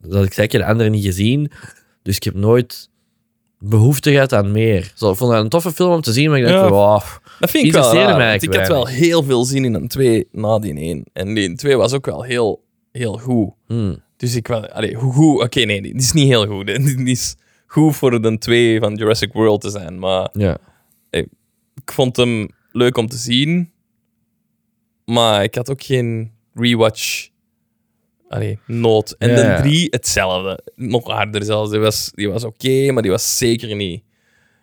[0.00, 1.50] dat ik zei, ik heb de andere niet gezien.
[2.02, 2.90] Dus ik heb nooit
[3.58, 4.92] behoefte gehad aan meer.
[4.94, 6.68] Zo, ik vond het een toffe film om te zien, maar ik dacht, Ja.
[6.68, 7.00] wow.
[7.40, 10.58] Dat vind ik wel raar, Ik had wel heel veel zin in een 2 na
[10.58, 11.04] die 1.
[11.12, 12.63] En die 2 was ook wel heel,
[12.98, 13.50] heel goed.
[13.66, 14.02] Hmm.
[14.16, 14.68] Dus ik wel...
[14.68, 15.42] Allee, hoe goed...
[15.42, 16.66] Oké, nee, die is niet heel goed.
[16.96, 17.36] Die is
[17.66, 19.98] goed voor de 2 van Jurassic World te zijn.
[19.98, 20.58] Maar Ja.
[21.10, 23.70] ik vond hem leuk om te zien.
[25.04, 27.28] Maar ik had ook geen rewatch
[28.28, 29.14] allee, nood.
[29.18, 29.58] En de.
[29.62, 30.58] 3 hetzelfde.
[30.76, 31.70] Nog harder zelfs.
[31.70, 34.02] Die was, die was oké, maar die was zeker niet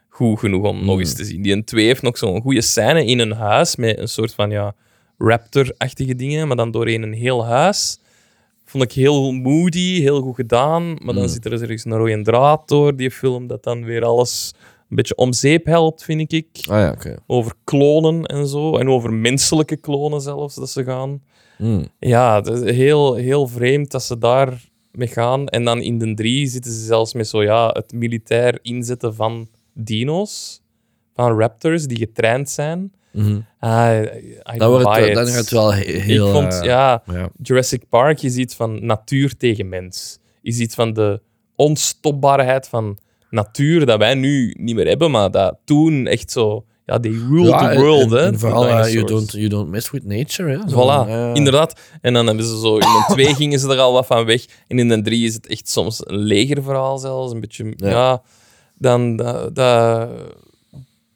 [0.09, 1.41] goed genoeg om nog eens te zien.
[1.41, 4.75] Die 2 heeft nog zo'n goede scène in een huis met een soort van ja,
[5.17, 7.99] raptor-achtige dingen, maar dan doorheen een heel huis.
[8.71, 10.95] Vond ik heel moody, heel goed gedaan.
[11.03, 14.03] Maar dan zit er dus ergens een rode draad door die film dat dan weer
[14.03, 14.53] alles
[14.89, 17.15] een beetje om zeep helpt, vind ik Ah ja, oké.
[17.27, 18.77] over klonen en zo.
[18.77, 21.21] En over menselijke klonen zelfs, dat ze gaan.
[21.57, 21.87] Hmm.
[21.99, 25.47] Ja, het is heel, heel vreemd dat ze daar mee gaan.
[25.47, 29.47] En dan in de drie zitten ze zelfs met zo, ja, het militair inzetten van
[29.73, 30.61] dino's.
[31.13, 32.93] Van raptors die getraind zijn.
[33.13, 33.39] Mhm.
[33.59, 34.03] Ah,
[34.55, 35.15] I Dan, wordt het, it.
[35.15, 36.27] dan gaat het wel he- heel...
[36.27, 37.29] ik vond, eh, ja, ja.
[37.41, 40.19] Jurassic Park is iets van natuur tegen mens.
[40.41, 41.21] Is iets van de
[41.55, 42.97] onstopbaarheid van
[43.29, 46.65] natuur dat wij nu niet meer hebben, maar dat toen echt zo...
[46.85, 48.25] Ja, they ruled Ja, the world, en- hè.
[48.25, 50.69] en vooral, eh, you, don't, you don't mess with nature, hè.
[50.69, 51.33] Zo, Voilà, ja.
[51.33, 51.79] inderdaad.
[52.01, 52.73] En dan hebben ze zo...
[52.73, 54.45] In de twee gingen ze er al wat van weg.
[54.67, 57.33] En in de drie is het echt soms een legerverhaal zelfs.
[57.33, 57.73] Een beetje...
[57.75, 58.21] Ja, Ja.
[58.77, 59.15] dan...
[59.15, 60.09] Dat, dat,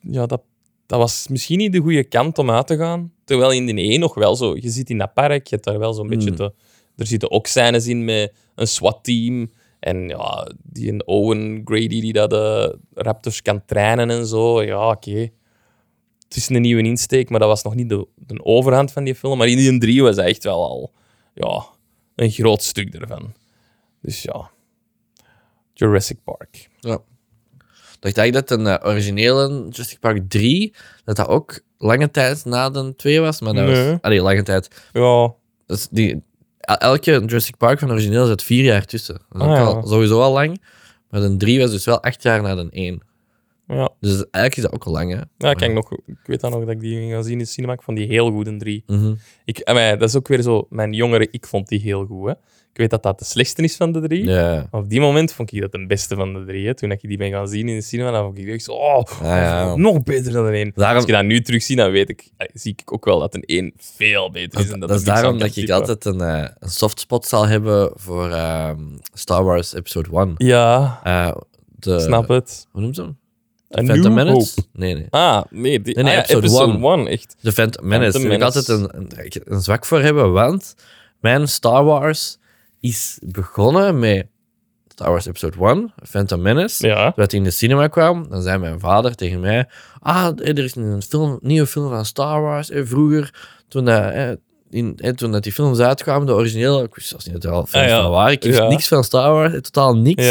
[0.02, 0.42] ja, dat,
[0.86, 3.14] dat was misschien niet de goede kant om uit te gaan.
[3.24, 4.56] Terwijl in de één nog wel zo...
[4.56, 6.36] Je zit in dat park, je hebt daar wel zo'n beetje Mm.
[6.36, 6.54] te...
[6.96, 9.52] Er zitten ook scènes in met een SWAT-team.
[9.80, 14.64] En ja, die een Owen Grady die dat de Raptors kan trainen en zo.
[14.64, 15.30] Ja, oké.
[16.28, 19.16] Het is een nieuwe insteek, maar dat was nog niet de, de overhand van die
[19.16, 19.38] film.
[19.38, 20.94] Maar in die 3 was dat echt wel al
[21.34, 21.66] ja,
[22.16, 23.34] een groot stuk ervan.
[24.02, 24.52] Dus ja,
[25.74, 26.70] Jurassic Park.
[26.80, 27.00] Ja.
[28.06, 32.46] Ik dacht eigenlijk dat een eh, originele Jurassic Park 3, dat dat ook lange tijd
[32.46, 33.90] na de 2 was, maar dat Nee.
[33.92, 33.98] was...
[34.02, 34.68] Allee, lange tijd.
[34.94, 35.34] Ja,
[35.68, 36.24] is die,
[36.60, 39.22] el- elke Jurassic Park van origineel zit vier jaar tussen.
[39.30, 39.64] Dat is ook Ah, ja.
[39.64, 40.62] al, sowieso al lang.
[41.10, 43.02] Maar de 3 was dus wel acht jaar na de 1.
[43.68, 43.90] Ja.
[44.00, 45.20] Dus eigenlijk is dat ook al lang, hè.
[45.38, 47.46] ja ik, nog, ik weet dan nog dat ik die ging gaan zien in de
[47.46, 47.74] cinema.
[47.74, 48.84] Ik vond die heel goed in 3.
[48.88, 49.14] Mhm.
[49.46, 52.26] Ik, en mij, dat is ook weer zo, mijn jongere ik vond die heel goed.
[52.28, 52.32] Hè.
[52.72, 54.24] Ik weet dat dat de slechtste is van de drie.
[54.26, 54.68] Ja.
[54.72, 56.68] Maar op die moment vond ik dat de beste van de drie.
[56.68, 56.74] Hè.
[56.76, 59.02] Toen ik die ben gaan zien in de cinema, dan vond ik echt zo, oh,
[59.22, 59.76] ja.
[59.76, 60.72] nog beter dan de één.
[60.76, 63.36] Daarom- Als je dat nu terugziet, dan weet ik, eh, zie ik ook wel dat
[63.36, 64.70] een één veel beter is.
[64.72, 68.30] en Dat, dat is daarom dat ik altijd een, eh, een softspot zal hebben voor
[68.30, 68.80] ehm,
[69.14, 70.34] Star Wars Episode 1.
[70.38, 71.36] Ja, Eh,
[71.80, 72.68] de, snap het.
[72.72, 73.18] Hoe noemt ze hem?
[73.78, 74.54] A Phantom New Menace?
[74.56, 74.68] Hope.
[74.74, 75.08] Nee, nee.
[75.10, 75.82] Ah, nee.
[75.82, 77.04] Die, Nee, nee, ah, episode episode one.
[77.04, 77.36] 1, echt.
[77.42, 78.12] De Phantom Menace.
[78.20, 78.90] Phantom Daar heb ik Menace.
[78.90, 80.76] altijd een, een, een zwak voor hebben, want
[81.20, 82.38] mijn Star Wars
[82.80, 84.28] is begonnen met
[84.88, 86.88] Star Wars Episode 1, Phantom Menace.
[86.88, 87.12] Ja.
[87.12, 89.68] Toen hij in de cinema kwam, dan zei mijn vader tegen mij:
[90.00, 92.70] Ah, er is een film, nieuwe film van Star Wars.
[92.70, 93.34] Eh, vroeger,
[93.68, 94.32] toen, eh,
[94.76, 97.52] in, eh, toen dat die films uitkwamen, de originele, ik wist zelfs niet dat er
[97.52, 98.02] al films Ah, ja.
[98.02, 98.32] van waren.
[98.32, 98.68] Ik wist Ja.
[98.68, 100.24] niks van Star Wars, eh, totaal niks.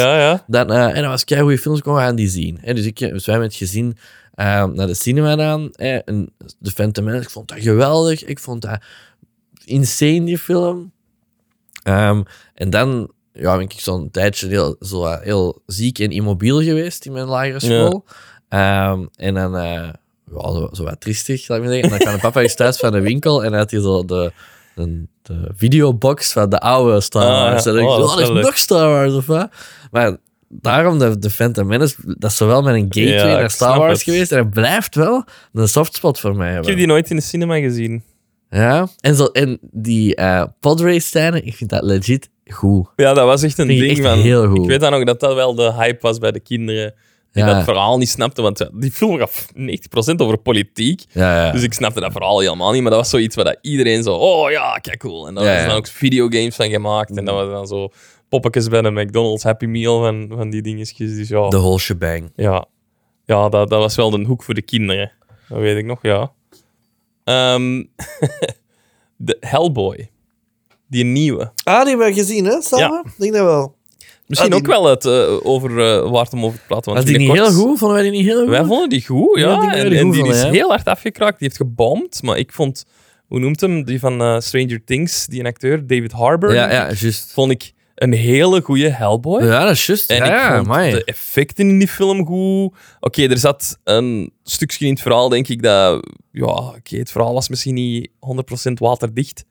[0.46, 2.58] Dan, eh, en dat was kei goede films, kon we gaan die zien.
[2.60, 2.74] Hè.
[2.74, 3.96] Dus, ik, dus wij met het gezin
[4.34, 5.96] eh, naar de cinema hè.
[5.96, 8.24] En de Phantom ik vond dat geweldig.
[8.24, 8.78] Ik vond dat
[9.64, 10.92] insane, die film.
[11.82, 12.22] Ehm,
[12.54, 17.06] en dan ja, ben ik zo'n tijdje heel, zo, eh, heel ziek en immobiel geweest
[17.06, 18.04] in mijn lagere school.
[18.48, 19.88] Ehm, en dan eh,
[20.32, 21.90] ja, zo, zo wat triestig, laat ik maar zeggen.
[21.92, 24.32] En dan kwam papa eens thuis van de winkel en hij had hij zo de,
[24.74, 27.64] de, de videobox van de oude Star Ah, Wars.
[27.64, 27.70] ja.
[27.70, 28.44] En dacht ik, Oh, dat oh, is leuk.
[28.44, 29.48] nog Star Wars of wat?
[29.90, 30.16] Maar
[30.48, 33.92] daarom de, de Phantom Menace, dat is zowel mijn gateway Ja, ik naar Star Wars
[33.92, 34.02] het.
[34.02, 36.68] geweest en het blijft wel een softspot voor mij Ik hebben.
[36.70, 38.02] heb die nooit in de cinema gezien.
[38.50, 42.86] Ja, en, zo, en die eh podrace scène, ik vind dat legit goed.
[42.96, 44.18] Ja, dat was echt een ik ding echt van...
[44.18, 44.58] heel goed.
[44.62, 46.94] Ik weet dan ook dat dat wel de hype was bij de kinderen.
[47.34, 47.54] Die Ja.
[47.54, 51.04] dat verhaal niet snapten, want die film gaf 90% over politiek.
[51.12, 51.52] Ja, ja.
[51.52, 54.14] Dus ik snapte dat verhaal helemaal niet, maar dat was zoiets waar dat iedereen zo...
[54.14, 55.26] Oh ja, kijk cool.
[55.26, 55.66] En daar ja.
[55.66, 57.16] dan ook videogames van gemaakt.
[57.16, 57.88] En dat was dan zo
[58.28, 61.14] poppetjes bij de McDonald's Happy Meal van, van die dingetjes.
[61.16, 62.32] Dus ja, De whole shebang.
[62.36, 62.66] ja,
[63.24, 65.12] ja dat, dat was wel de hoek voor de kinderen.
[65.48, 66.32] Dat weet ik nog, ja.
[67.24, 67.82] Ehm,
[69.16, 70.10] de Hellboy.
[70.88, 71.52] Die nieuwe.
[71.64, 72.58] Ah, die hebben we gezien, hè?
[72.76, 73.02] Ja.
[73.06, 73.76] Ik denk dat wel.
[74.26, 76.92] Misschien Ah, die- ook wel het, eh, over, eh, waard om over te praten.
[76.92, 77.78] Want Was die niet heel goed?
[77.78, 78.48] Vonden wij die niet heel goed?
[78.48, 81.38] Wij vonden die goed, Ja, en die en die is heel hard afgekraakt.
[81.38, 82.22] Die heeft gebomd.
[82.22, 82.84] Maar ik vond,
[83.26, 83.84] hoe noemt hem?
[83.84, 86.54] Die van eh, Stranger Things, die een acteur, David Harbour.
[86.54, 87.32] Ja, ja, juist.
[87.32, 89.42] Vond ik een hele goede Hellboy.
[89.44, 90.10] Ja, dat is juist.
[90.10, 92.74] En ja, ik vond de effecten in die film goed.
[93.00, 96.06] Oké, er zat een stukje in het verhaal, denk ik, dat...
[96.32, 99.44] Ja, oké, het verhaal was misschien niet 100% waterdicht.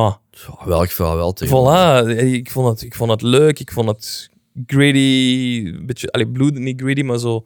[0.00, 1.56] Maar Zo, wel, ik val wel tegen.
[1.56, 3.58] voilà, ik vond, het, ik vond het leuk.
[3.60, 4.30] Ik vond het
[4.66, 5.62] gritty.
[5.74, 7.44] Een beetje, allee, bloed, niet gritty, maar zo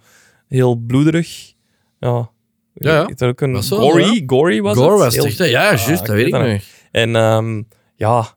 [0.48, 1.52] heel bloederig.
[2.00, 2.30] Ja.
[2.74, 3.26] Ja, ja.
[3.26, 4.22] Ook een Was gory, ja.
[4.26, 4.98] gory was Gore het?
[5.00, 5.50] was Heel- het echt?
[5.50, 6.60] Ja, juist, dat weet ik nog.
[6.90, 7.62] En ehm,
[7.96, 8.34] ja,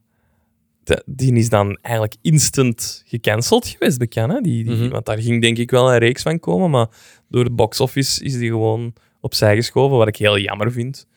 [0.84, 4.32] de- die is dan eigenlijk instant gecanceld geweest, bekend.
[4.32, 4.41] Hè?
[4.41, 4.89] Die, die, Mhm.
[4.89, 6.88] Want daar ging denk ik wel een reeks van komen, maar
[7.30, 11.07] door de box office is die gewoon opzij geschoven, wat ik heel jammer vind.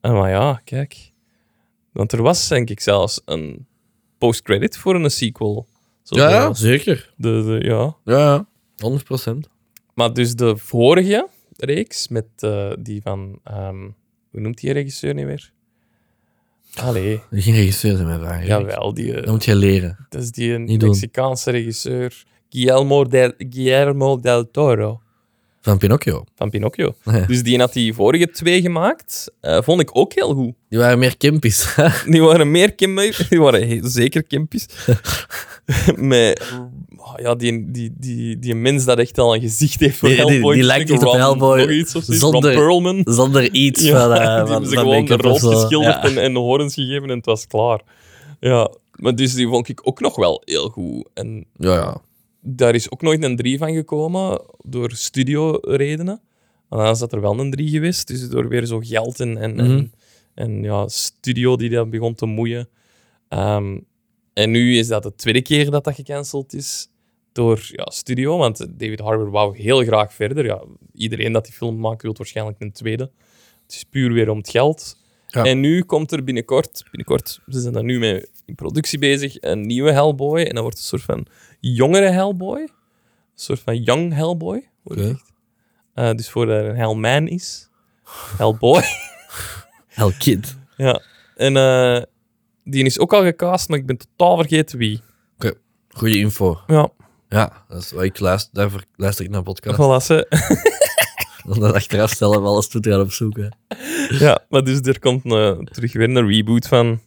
[0.00, 1.11] En maar ja, kijk.
[1.92, 3.66] Want er was denk ik zelfs een
[4.18, 5.66] post-credit voor een sequel.
[6.02, 7.12] Zo Ja, de- ja, zeker.
[7.16, 7.96] de, de, ja.
[8.04, 8.46] Ja, ja.
[8.76, 9.48] 100 procent.
[9.94, 13.38] Maar dus de vorige reeks, met eh, die van...
[13.44, 13.80] ehm,
[14.30, 15.52] hoe noemt die regisseur nu weer?
[16.74, 18.46] Allee, Geen regisseur zijn mijn vragen.
[18.46, 19.10] jawel, die...
[19.14, 20.06] eh, Dat moet je leren.
[20.08, 20.58] Dat is die.
[20.58, 25.00] Mexicaanse regisseur, Guillermo del, Guillermo del Toro,
[25.64, 26.24] Van Pinocchio.
[26.36, 26.94] van Pinocchio.
[27.04, 27.18] Ja.
[27.26, 29.32] Dus die had die vorige twee gemaakt.
[29.40, 30.52] eh, vond ik ook heel goed.
[30.68, 31.74] Die waren meer kimpies.
[32.06, 33.28] Die waren meer kimpies.
[33.28, 34.66] Die waren zeker kimpies.
[35.96, 36.52] Met,
[36.96, 40.16] oh ja, die, die, die, die mens dat echt al een gezicht heeft voor Die-
[40.18, 40.54] die- Hellboy.
[40.54, 43.00] die lijkt echt op Hellboy zonder- Perlman.
[43.04, 46.04] Zonder iets Ja, van, die uh, hebben ze gewoon rood geschilderd Ja.
[46.04, 47.80] en, en horens gegeven en het was klaar.
[48.40, 51.08] Ja, maar dus die vond ik ook nog wel heel goed.
[51.14, 52.00] En Ja, ja.
[52.44, 56.20] Daar is ook nooit een 3 van gekomen door studioredenen.
[56.68, 58.06] Want anders had er wel een 3 geweest.
[58.08, 59.62] Dus door weer zo geld en, en, Mhm.
[59.70, 59.92] en,
[60.34, 62.68] en ja, studio die dat begon te moeien.
[63.28, 63.78] Ehm,
[64.32, 66.88] en nu is dat de tweede keer dat dat gecanceld is
[67.32, 68.36] door ja, studio.
[68.38, 70.44] Want David Harbour wou heel graag verder.
[70.44, 70.62] Ja,
[70.94, 73.10] iedereen dat die film maakt wil waarschijnlijk een tweede.
[73.62, 75.00] Het is puur weer om het geld.
[75.26, 75.44] Ja.
[75.44, 79.60] En nu komt er binnenkort, binnenkort, ze zijn daar nu mee in productie bezig, een
[79.60, 80.40] nieuwe Hellboy.
[80.40, 81.26] En dat wordt een soort van
[81.60, 82.60] jongere Hellboy.
[82.60, 82.68] Een
[83.34, 85.18] soort van young Hellboy, wordt Oké.
[85.94, 87.70] Eh, dus voor er een Hellman is.
[88.36, 88.82] Hellboy.
[89.86, 90.56] Hell Kid.
[90.76, 91.02] ja.
[91.36, 92.02] En eh,
[92.64, 95.00] die is ook al gecast, maar ik ben totaal vergeten wie.
[95.92, 96.60] Goeie info.
[96.66, 96.90] Ja,
[97.28, 99.76] Ja, dat is wat ik luister, daarvoor luister ik naar podcast.
[99.76, 100.04] voilà.
[100.04, 100.26] ze.
[101.48, 103.56] Om dat achteraf stellen we alles toe te gaan opzoeken.
[104.08, 107.00] ja, maar dus er komt een, terug weer een reboot van.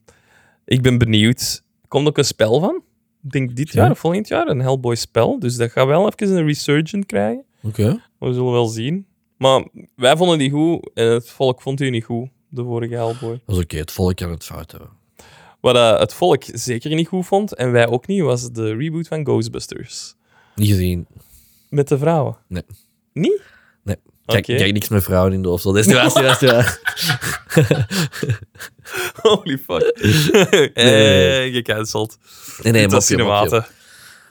[0.66, 1.62] Ik ben benieuwd.
[1.82, 2.84] Er komt ook een spel van.
[3.24, 3.82] Ik denk dit Ja.
[3.82, 5.40] jaar of volgend jaar, een Hellboy spel.
[5.40, 7.44] Dus dat gaat wel even een resurgent krijgen.
[7.64, 8.02] Oké.
[8.20, 9.06] We zullen wel zien.
[9.38, 13.42] Maar wij vonden die goed en het volk vond die niet goed, de vorige Hellboy.
[13.46, 14.90] Dat is oké, het volk kan het fout hebben.
[15.62, 19.08] Wat eh, het volk zeker niet goed vond, en wij ook niet, was de reboot
[19.08, 20.16] van Ghostbusters.
[20.56, 21.08] Niet gezien.
[21.70, 22.38] Met de vrouwen.
[22.48, 22.64] Nee.
[23.14, 23.42] Niet?
[24.26, 24.42] Nee.
[24.42, 24.58] Kijk, Oké.
[24.58, 25.64] kijk niks met vrouwen in de hoofd.
[25.64, 26.80] Dat is niet waar, dat is niet waar,
[27.48, 27.88] dat is niet waar.
[29.22, 29.98] Holy fuck.
[30.76, 32.18] nee, Eh, gecanceld.
[32.62, 33.64] Nee, nee, mopje.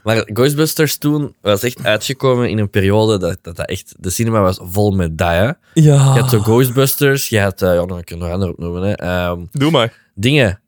[0.03, 3.95] Maar Ghostbusters toen was echt uitgekomen in een periode dat, dat, dat echt...
[3.99, 5.45] De cinema was vol met dat, hè.
[5.45, 5.55] Ja.
[5.75, 7.63] Je had zo Ghostbusters, je had...
[7.63, 8.93] eh, ja, dan kan ik er nog andere opnoemen, hè.
[8.93, 9.93] Ehm, Doe maar.
[10.15, 10.61] dingen.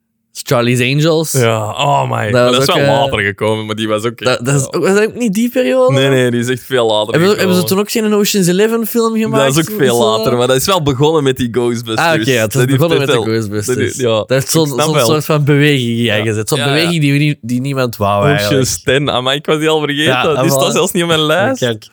[0.43, 1.33] Charlie's Angels.
[1.33, 2.31] Ja, oh my.
[2.31, 4.19] Dat Dat, is wel eh, later gekomen, maar die was ook...
[4.19, 5.93] Dat, dat is ook, was dat ook niet die periode?
[5.95, 7.67] Nee, nee, die is echt veel later Hebben, ze- hebben ze gekomen.
[7.91, 9.55] toen ook geen Ocean's Eleven film gemaakt?
[9.55, 10.17] Dat is ook veel Zo?
[10.17, 12.09] later, maar dat is wel begonnen met die Ghostbusters.
[12.09, 13.77] Ah, oké, ja, het heeft begonnen met de Ghostbusters.
[13.77, 16.49] dat is- ja, dat heeft zo'n soort van beweging die aangezet.
[16.49, 16.73] Zo'n Ja, ja.
[16.73, 18.69] beweging die, we die niemand wou Ocean eigenlijk.
[18.85, 20.05] 10, ah, maar ik was die al vergeten.
[20.05, 20.55] Ja, die voilà.
[20.55, 21.59] staat zelfs niet op mijn lijst.
[21.59, 21.87] Kijk,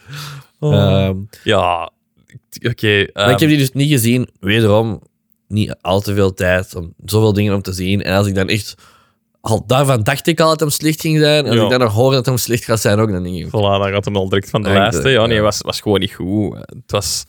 [0.59, 0.73] Oh.
[0.73, 1.91] ehm, Ja,
[2.69, 2.87] oké.
[3.13, 4.29] ehm, ik heb die dus niet gezien.
[4.39, 5.01] Wederom,
[5.53, 8.01] niet al te veel tijd om zoveel dingen om te zien.
[8.03, 8.75] En als ik dan echt...
[9.41, 11.43] Al daarvan dacht ik al dat hem slecht ging zijn.
[11.43, 11.63] En als Ja.
[11.63, 13.47] ik dan nog hoor dat hem slecht gaat zijn, ook, dan denk ik...
[13.47, 15.03] Voilà, dan gaat hem al direct van de ik lijst.
[15.03, 15.09] hè.
[15.09, 15.41] Ja, nee, ja.
[15.43, 16.55] was, was gewoon niet goed.
[16.57, 17.23] Het was...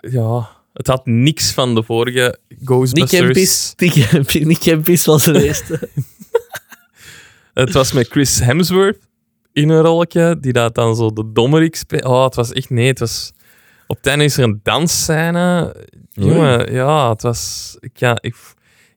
[0.00, 3.20] Ja, het had niks van de vorige Nick Ghostbusters.
[3.22, 5.78] Kempis, Nick Kempis, Nick Kempis was de eerste.
[7.54, 8.98] Het was met Chris Hemsworth
[9.52, 12.04] in een rolletje, die dat dan zo de dommerik speelt.
[12.04, 12.70] Oh, het was echt...
[12.70, 13.32] Nee, het was...
[13.90, 15.74] Op het einde is er een dansscène.
[16.10, 17.76] Jongen, ja, het was...
[17.80, 18.36] Ik, ja, ik,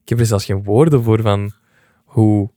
[0.04, 1.52] ik heb er zelfs geen woorden voor van
[2.04, 2.50] hoe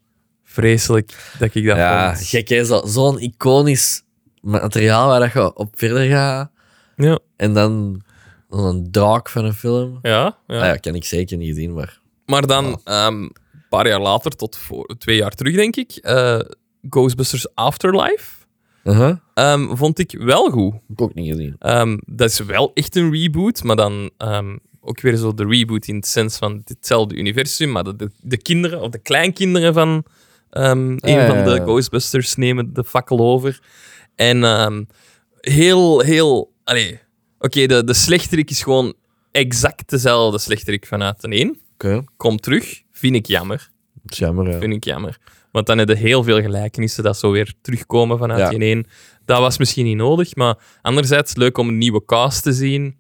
[0.45, 2.27] vreselijk dat ik dat Ja, vond.
[2.29, 2.65] gek hè.
[2.65, 4.03] Zo- Zo'n iconisch
[4.41, 6.51] materiaal waar dat je op verder gaat.
[6.97, 8.03] Ja, En dan
[8.51, 9.99] een draak van een film.
[10.03, 10.59] ja, ja.
[10.61, 12.01] Ah, ja, kan ik zeker niet zien, maar...
[12.27, 13.33] Maar dan, ehm, een
[13.69, 16.39] paar jaar later, tot voor twee jaar terug, denk ik, eh,
[16.91, 18.36] Ghostbusters Afterlife,
[18.87, 19.17] Uh-huh.
[19.35, 20.73] ehm, vond ik wel goed.
[20.73, 21.57] Heb ik ook niet gezien.
[21.59, 25.87] Ehm, dat is wel echt een reboot, maar dan ehm, ook weer zo de reboot
[25.87, 30.05] in het sens van hetzelfde universum, maar de, de, de kinderen, of de kleinkinderen van
[30.51, 31.61] ehm, een van de.
[31.63, 33.61] Ghostbusters nemen de fakkel over.
[34.15, 34.85] En ehm,
[35.41, 36.53] heel, heel...
[37.39, 38.95] Oké, de, de slechterik is gewoon
[39.31, 41.61] exact dezelfde slechterik vanuit de een.
[41.75, 43.71] Oké, Komt terug, vind ik jammer.
[44.03, 44.51] dat is jammer.
[44.51, 44.59] Ja.
[44.59, 45.19] Vind ik jammer.
[45.57, 48.59] Want dan heb je heel veel gelijkenissen dat zo weer terugkomen vanuit Ja.
[48.59, 48.87] die.
[49.25, 52.97] Dat was misschien niet nodig, maar anderzijds leuk om een nieuwe cast te zien.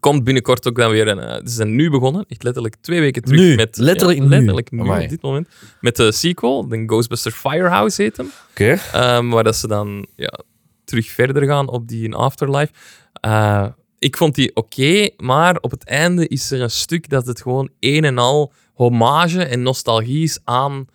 [0.00, 1.18] Komt binnenkort ook dan weer een.
[1.18, 3.40] eh, ze zijn nu begonnen, echt letterlijk twee weken terug.
[3.40, 3.54] Nu?
[3.54, 4.24] Met, Letterlijk ja?
[4.26, 5.48] Letterlijk nu, op dit moment.
[5.80, 8.30] Met de sequel, de Ghostbusters Firehouse heet hem.
[8.50, 8.78] Oké.
[8.92, 10.38] Ehm, waar dat ze dan ja,
[10.84, 12.72] terug verder gaan op die in Afterlife.
[13.12, 13.66] Eh,
[13.98, 17.70] ik vond die oké, maar op het einde is er een stuk dat het gewoon
[17.80, 20.86] een en al hommage en nostalgie is aan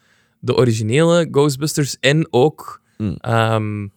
[0.41, 2.81] de originele Ghostbusters en ook...
[2.97, 3.15] Hmm.
[3.19, 3.87] ehm,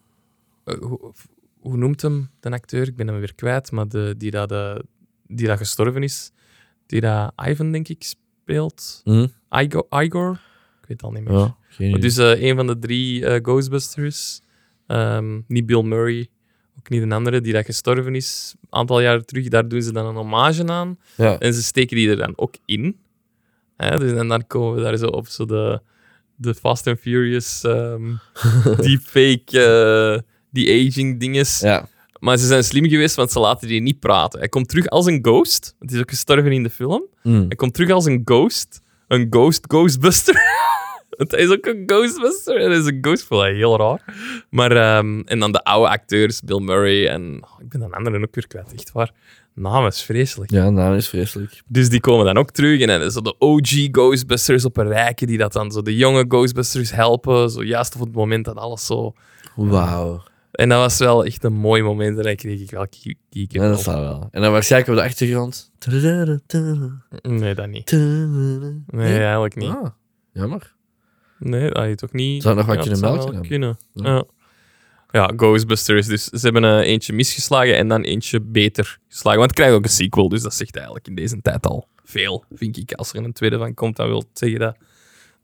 [0.65, 1.13] eh, hoe,
[1.59, 2.89] hoe noemt hem, de acteur?
[2.89, 4.85] Ik ben hem weer kwijt, maar de, die, dat, de,
[5.27, 6.33] die dat gestorven is.
[6.87, 9.01] Die dat Ivan, denk ik, speelt.
[9.05, 9.27] Hm.
[9.51, 9.87] Igor?
[9.91, 10.33] Igor?
[10.81, 11.55] Ik weet het al niet meer.
[11.79, 14.41] Ja, Maar dus eh, een van de drie eh, Ghostbusters.
[14.87, 16.29] Ehm, niet Bill Murray,
[16.79, 19.49] ook niet een andere, die dat gestorven is een aantal jaren terug.
[19.49, 20.99] Daar doen ze dan een hommage aan.
[21.17, 21.39] ja.
[21.39, 22.99] En ze steken die er dan ook in.
[23.77, 25.81] Hè, dus, en dan komen we daar zo op zo de,
[26.37, 28.15] de Fast and Furious ehm
[28.87, 30.21] deepfake, eh
[30.51, 31.61] die aging dinges.
[31.61, 31.89] ja.
[32.25, 34.39] Maar ze zijn slim geweest, want ze laten die niet praten.
[34.39, 35.75] Hij komt terug als een ghost.
[35.79, 37.05] Het is ook gestorven in de film.
[37.23, 37.31] Hm.
[37.47, 38.81] Hij komt terug als een ghost.
[39.09, 40.35] Een ghost Ghostbuster.
[41.17, 42.57] Want hij is ook een Ghostbuster.
[42.57, 43.29] En hij is een ghost.
[43.29, 44.05] Heel raar.
[44.51, 47.41] Maar, ehm, en dan de oude acteurs, Bill Murray en...
[47.43, 49.13] oh, ik ben een andere ook weer kwijt, echt waar.
[49.55, 50.51] Naam is vreselijk.
[50.51, 51.63] Ja, nou is vreselijk.
[51.67, 52.81] Dus die komen dan ook terug.
[52.81, 55.97] En dan is zo de OG Ghostbusters op een rijke die dat dan zo de
[55.97, 57.51] jonge Ghostbusters helpen.
[57.51, 59.13] Zo juist op het moment dat alles zo...
[59.57, 60.23] Wauw.
[60.51, 62.17] En dat was wel echt een mooi moment.
[62.19, 63.63] En dan kreeg ik wel kie- kieken.
[63.63, 64.29] Ja, dat zal wel.
[64.31, 65.73] En dan waarschijnlijk op de achtergrond.
[67.23, 67.91] Nee, dat niet.
[68.87, 69.69] Nee, eigenlijk niet.
[69.71, 69.87] Ah,
[70.33, 70.75] jammer.
[71.39, 72.43] Nee, dat je toch niet.
[72.43, 73.77] Zou nog wat Ja, kunnen zou melken kunnen.
[73.93, 74.09] Ja.
[74.15, 74.25] Ja.
[75.15, 76.07] Ja, Ghostbusters.
[76.07, 79.39] Dus ze hebben eh, eentje misgeslagen en dan eentje beter geslagen.
[79.39, 82.45] Want het krijgt ook een sequel, dus dat zegt eigenlijk in deze tijd al veel,
[82.55, 82.93] vind ik.
[82.93, 84.77] Als er een tweede van komt, dan wil het zeggen dat,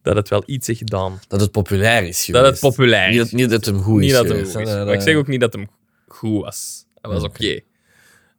[0.02, 1.20] dat het wel iets heeft gedaan.
[1.28, 2.50] Dat het populair is Dat geweest.
[2.62, 3.30] het populair Niet is.
[3.30, 4.54] dat, niet dat het hem goed Niet is dat hem goed is.
[4.54, 5.68] Maar Dat- ik zeg ook niet dat hem
[6.08, 6.84] goed was.
[7.00, 7.60] Hij was oké.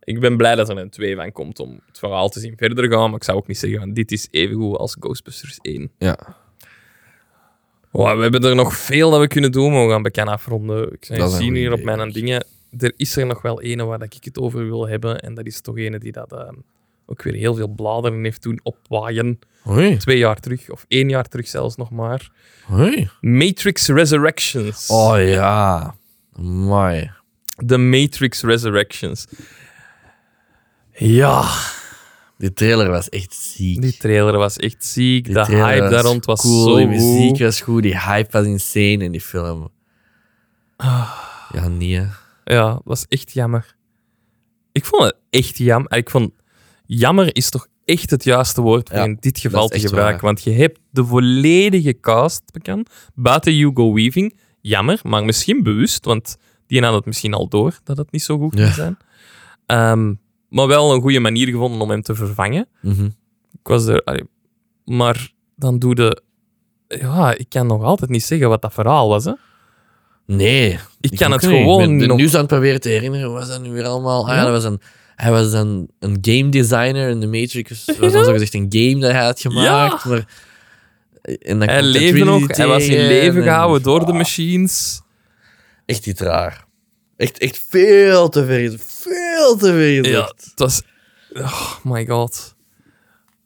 [0.03, 2.91] Ik ben blij dat er een 2 van komt om het verhaal te zien verder
[2.91, 3.07] gaan.
[3.09, 5.91] Maar ik zou ook niet zeggen van dit is even goed als Ghostbusters 1.
[5.97, 6.17] Ja.
[7.91, 10.91] Wow, we hebben er nog veel dat we kunnen doen, maar we gaan bekend afronden.
[10.93, 12.45] Ik Dat goed hier op mijn dingen.
[12.77, 15.19] Er is er nog wel ene waar dat ik het over wil hebben.
[15.19, 16.49] En dat is toch ene die dat eh,
[17.05, 19.39] ook weer heel veel bladeren heeft doen opwaaien.
[19.61, 19.97] Hoi.
[19.97, 22.29] Twee jaar terug, of één jaar terug zelfs nog maar.
[22.65, 23.09] Hoi.
[23.21, 24.87] Matrix Resurrections.
[24.87, 25.95] Oh ja.
[26.41, 27.11] Mooi.
[27.65, 29.27] The Matrix Resurrections.
[30.93, 31.49] Ja,
[32.41, 33.81] Die trailer was echt ziek.
[33.81, 35.25] die trailer was echt ziek.
[35.25, 36.63] Die de hype daar rond was cool.
[36.63, 37.39] zo Die muziek goed.
[37.39, 37.83] was goed.
[37.83, 39.69] Die hype was insane in die film.
[41.53, 41.95] Ja, nee.
[41.95, 42.05] hè.
[42.43, 43.75] Ja, dat was echt jammer.
[44.71, 45.93] Ik vond het echt jammer.
[45.93, 46.31] Ik vond
[46.85, 50.11] jammer is toch echt het juiste woord Ja, in dit geval te gebruiken.
[50.13, 50.21] waar.
[50.33, 52.89] Want je hebt de volledige cast bekend.
[53.15, 54.37] Buiten Hugo Weaving.
[54.61, 56.05] Jammer, maar misschien bewust.
[56.05, 56.37] Want
[56.67, 58.73] die had het misschien al door dat het niet zo goed ging Ja.
[58.73, 58.97] zijn.
[59.65, 60.13] Ehm,
[60.51, 62.67] maar wel een goede manier gevonden om hem te vervangen.
[62.81, 63.05] Mhm.
[63.51, 64.03] Ik was er...
[64.03, 64.23] allee,
[64.85, 66.21] maar dan doe de...
[66.87, 69.25] Ja, ik kan nog altijd niet zeggen wat dat verhaal was.
[69.25, 69.31] Hè.
[70.25, 70.79] Nee.
[70.99, 71.51] Ik kan het niet.
[71.51, 72.17] gewoon Ik ben nog...
[72.17, 73.31] nu aan het proberen te herinneren.
[73.33, 74.21] Was dat nu weer allemaal?
[74.23, 74.43] Ah, ja, Ja.
[74.43, 74.81] dat was een,
[75.15, 77.85] hij was dan een game designer in de Matrix.
[77.85, 80.05] Dat was zo gezegd een game dat hij had gemaakt.
[80.05, 80.25] Maar,
[81.21, 85.01] en dan Hij leefde nog, hij was in leven en- gehouden door de Ah, machines.
[85.85, 86.65] Echt iets raar.
[87.17, 88.79] Echt, echt veel te ver.
[89.41, 90.81] Veel te ver Ja, het was...
[91.33, 92.55] Oh my god.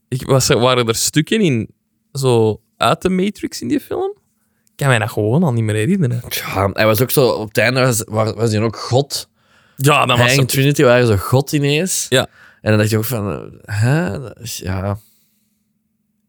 [0.07, 1.69] Ik was er, waren er stukken in,
[2.11, 4.17] zo uit de Matrix in die film?
[4.65, 6.21] Ik kan mij dat gewoon al niet meer herinneren.
[6.29, 7.27] Ja, hij was ook zo...
[7.27, 9.29] Op het einde was, was, hij ook god.
[9.75, 10.45] Ja, dat was Hij en.
[10.45, 12.05] Trinity waren zo god ineens.
[12.09, 12.27] Ja.
[12.61, 13.59] En dan dacht je ook van...
[13.61, 14.15] Hè?
[14.41, 14.97] Ja...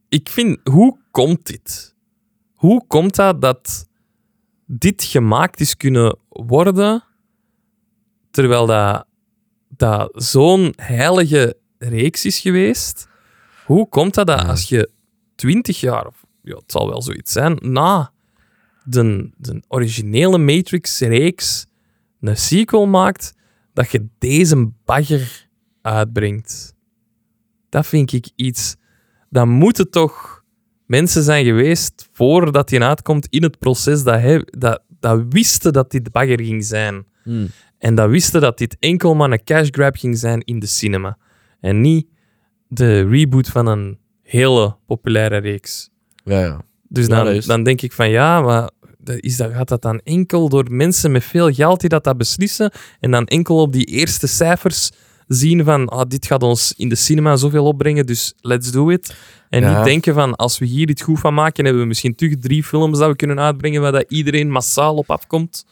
[0.08, 1.94] Ik vind, hoe komt dit?
[2.54, 3.88] Hoe komt dat dat
[4.66, 7.04] dit gemaakt is kunnen worden,
[8.30, 9.06] terwijl dat,
[9.77, 13.09] dat zo'n heilige reeks is geweest?
[13.64, 14.91] Hoe komt dat dat als je
[15.35, 18.12] twintig jaar, of ja, het zal wel zoiets zijn, na
[18.85, 21.66] de, de originele Matrix-reeks
[22.20, 23.35] een sequel maakt,
[23.72, 25.49] dat je deze bagger
[25.83, 26.74] uitbrengt?
[27.68, 28.77] Dat vind ik iets...
[29.31, 30.45] Dan moeten toch
[30.87, 35.91] mensen zijn geweest, voordat hij uitkomt, in het proces dat, hij, dat, dat wisten dat
[35.91, 37.07] dit bagger ging zijn.
[37.22, 37.47] Hm.
[37.79, 41.18] En dat wisten dat dit enkel maar een cash grab ging zijn in de cinema.
[41.61, 42.07] En niet
[42.68, 45.91] de reboot van een hele populaire reeks.
[46.24, 46.61] Ja, ja.
[46.89, 48.70] Dus dan, is- dan denk ik van ja, maar
[49.20, 52.70] is dat, gaat dat dan enkel door mensen met veel geld die dat, dat beslissen
[53.01, 54.91] en dan enkel op die eerste cijfers
[55.27, 59.14] zien van ah, dit gaat ons in de cinema zoveel opbrengen, dus let's do it.
[59.49, 59.74] En Ja.
[59.77, 62.62] niet denken van als we hier iets goed van maken, hebben we misschien terug drie
[62.64, 65.66] films dat we kunnen uitbrengen waar dat iedereen massaal op afkomt.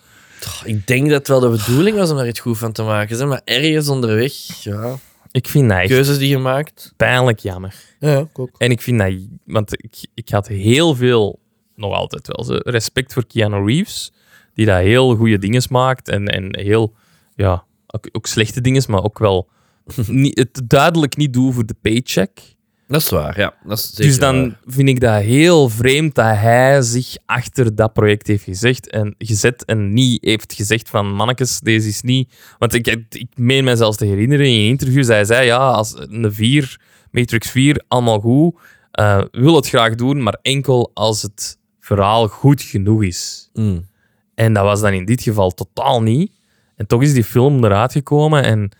[0.64, 3.28] Ik denk dat het wel de bedoeling was om daar iets goed van te maken.
[3.28, 4.32] Maar ergens onderweg,
[4.62, 4.96] ja.
[5.30, 6.92] Ik vind dat echt keuzes die je maakt.
[6.96, 7.74] pijnlijk jammer.
[8.00, 8.50] Ja, ook.
[8.58, 9.12] En ik vind dat...
[9.44, 11.38] Want ik, ik had heel veel,
[11.74, 14.12] nog altijd wel, respect voor Keanu Reeves.
[14.54, 16.08] Die dat heel goede dingen maakt.
[16.08, 16.94] En, en heel...
[17.34, 19.48] Ja, ook, ook slechte dingen, maar ook wel...
[20.06, 22.40] niet, het duidelijk niet doen voor de paycheck.
[22.86, 23.54] Dat is waar, ja.
[23.64, 24.58] Dat is zeker Dus dan waar.
[24.66, 29.64] vind ik dat heel vreemd dat hij zich achter dat project heeft gezegd en gezet
[29.64, 32.34] en niet heeft gezegd van mannetjes, deze is niet...
[32.58, 36.34] Want ik, ik meen mij zelfs te herinneren in interviews, hij zei ja, als een
[36.34, 36.80] 4,
[37.10, 38.54] Matrix 4, allemaal goed,
[38.90, 43.50] eh, wil het graag doen, maar enkel als het verhaal goed genoeg is.
[43.52, 43.86] Mm.
[44.34, 46.32] En dat was dan in dit geval totaal niet.
[46.76, 48.70] En toch is die film eruit gekomen en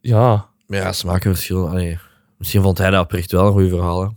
[0.00, 1.68] ja, ja, smakenverschil.
[1.68, 1.98] Allee.
[2.42, 4.02] Misschien vond hij dat oprecht wel een goed verhaal.
[4.02, 4.08] Hè.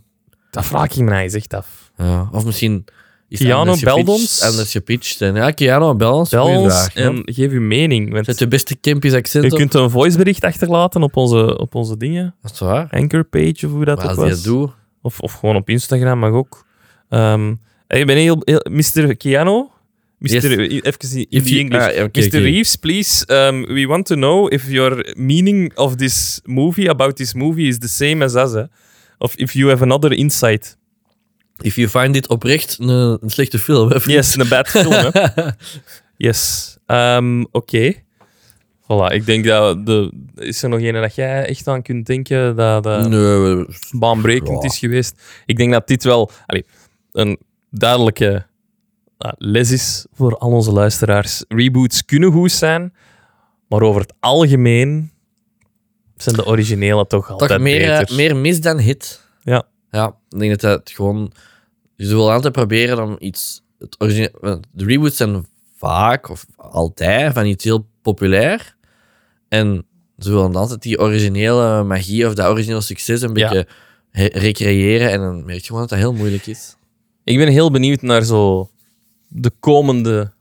[0.50, 1.90] dat vraag ik me echt af.
[1.96, 2.28] Ja.
[2.32, 2.84] Of misschien...
[3.28, 4.42] Is Keanu, belt ons.
[4.42, 5.20] Anders gepitcht.
[5.20, 6.30] En ja, Keanu, bel ons.
[6.30, 8.12] Bel ons vraag, en geef uw mening.
[8.12, 9.56] Want Zet je beste Kempisch accent Je op.
[9.58, 12.34] kunt een voicebericht achterlaten op onze, op onze dingen.
[12.42, 12.88] Dat is waar.
[12.90, 14.42] Anchor page of hoe dat Maar ook was.
[14.42, 14.70] doet...
[15.02, 16.66] Of, of gewoon op Instagram mag ook.
[17.08, 17.54] Ehm
[17.88, 18.66] ik ben heel, heel...
[18.70, 19.16] Mr.
[19.16, 19.66] Keanu?
[20.18, 20.30] Mr.
[20.32, 20.44] Yes.
[20.44, 21.82] Even in If you- English.
[21.98, 22.40] ah, Mr.
[22.40, 27.34] Reeves, please, um, we want to know if your meaning of this movie, about this
[27.34, 28.52] movie, is the same as us.
[28.52, 28.64] Hè?
[29.18, 30.76] Of if you have another insight.
[31.62, 33.90] If you find dit oprecht een, een slechte film.
[33.90, 34.92] Hè, Yes, een bad film.
[34.92, 35.10] Hè?
[36.16, 36.76] Yes.
[36.86, 37.92] Ehm, Oké.
[38.82, 39.86] Voilà, ik denk dat...
[39.86, 42.82] De, is er nog een dat jij echt aan kunt denken dat...
[42.82, 43.66] dat Nee,
[43.98, 44.68] baanbrekend Ja.
[44.68, 45.22] is geweest.
[45.46, 46.64] Ik denk dat dit wel allee,
[47.12, 47.38] een
[47.70, 48.46] duidelijke
[49.18, 51.44] ah, les is voor al onze luisteraars.
[51.48, 52.94] Reboots kunnen goed zijn,
[53.68, 55.10] maar over het algemeen
[56.16, 58.16] zijn de originele toch altijd toch meer, beter.
[58.16, 59.24] meer mis dan hit.
[59.42, 59.62] Ja.
[59.90, 61.32] Ja, ik denk dat het gewoon...
[61.96, 63.62] Je wil altijd proberen om iets...
[63.78, 65.46] Het origine- de reboots zijn
[65.76, 68.76] vaak, of altijd, van iets heel populair.
[69.48, 69.86] En
[70.18, 73.48] ze willen altijd die originele magie of dat originele succes een Ja.
[73.48, 73.66] beetje
[74.38, 75.10] recreëren.
[75.10, 76.76] En dan merk je gewoon dat dat heel moeilijk is.
[77.24, 78.70] Ik ben heel benieuwd naar zo
[79.38, 80.32] de komende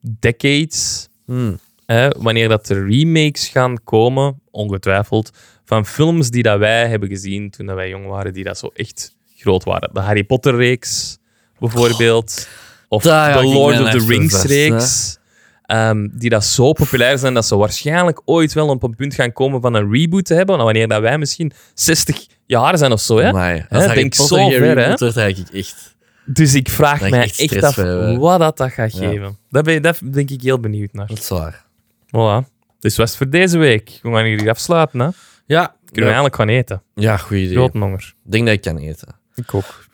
[0.00, 1.08] decades.
[1.26, 1.58] Hmm.
[1.86, 5.30] Hè, wanneer dat er remakes gaan komen, ongetwijfeld,
[5.64, 8.70] van films die dat wij hebben gezien toen dat wij jong waren, die dat zo
[8.74, 9.90] echt groot waren.
[9.92, 11.18] De Harry Potter-reeks,
[11.58, 12.48] bijvoorbeeld.
[12.88, 15.18] Of Daar ga de Lord of the Rings-reeks.
[15.62, 19.32] ehm, die dat zo populair zijn dat ze waarschijnlijk ooit wel op een punt gaan
[19.32, 20.56] komen van een reboot te hebben.
[20.58, 23.18] Wanneer dat wij misschien 60 jaar zijn of zo.
[23.18, 23.28] Hè?
[23.28, 24.94] Amai, als Hè, denk Potter zo ver, hè?
[24.96, 25.96] wordt, ik echt...
[26.32, 28.18] Dus ik vraag mij echt af hebben.
[28.18, 29.08] wat dat, dat gaat Ja.
[29.08, 29.36] geven.
[29.50, 31.06] Daar ben, daar ben ik heel benieuwd naar.
[31.06, 31.64] Dat is waar.
[32.06, 32.48] Voilà.
[32.78, 33.98] Dus was het voor deze week.
[34.02, 35.00] We gaan hier afsluiten.
[35.00, 35.08] Hè?
[35.46, 36.82] Ja, Kunnen we eigenlijk gaan eten.
[36.94, 37.54] ja goed idee.
[37.56, 38.14] Grote honger.
[38.24, 39.08] Ik denk dat ik kan eten.
[39.34, 39.86] Ik ook.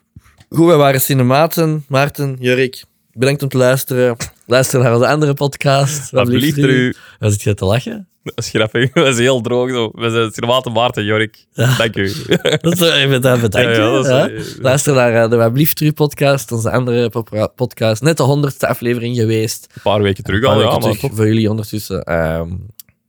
[0.48, 1.84] Goed, we waren Cinematen.
[1.88, 4.16] Maarten, Jurk, bedankt om te luisteren.
[4.46, 6.10] Luister naar onze andere podcast.
[6.10, 6.94] Wat blieft er u?
[7.18, 8.08] Wat zit je te lachen?
[8.22, 8.92] Dat is grappig.
[8.92, 9.90] Dat is heel droog zo.
[9.94, 11.46] We zijn Cinematen Maarten Jorik.
[11.52, 12.12] Dank u.
[12.60, 13.76] Dat is even daar bedankt.
[13.76, 14.42] Ja, ja, ja.
[14.60, 17.10] Luister naar eh, de Wat blieft u podcast, onze andere
[17.54, 18.02] podcast.
[18.02, 19.66] Net de honderdste aflevering geweest.
[19.74, 20.78] Een paar weken terug al, ja.
[20.78, 22.02] Maar terug voor jullie ondertussen.
[22.02, 22.50] Ehm,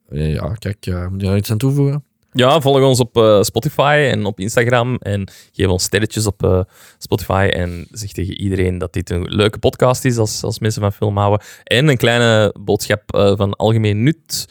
[0.09, 2.03] ja, kijk, eh, moet je er iets aan toevoegen?
[2.37, 4.95] Ja, volg ons op eh, Spotify en op Instagram.
[4.95, 6.59] En geef ons sterretjes op eh,
[6.97, 7.49] Spotify.
[7.51, 11.17] En zeg tegen iedereen dat dit een leuke podcast is als, als mensen van film
[11.17, 11.45] houden.
[11.63, 14.47] En een kleine boodschap eh, van algemeen nut.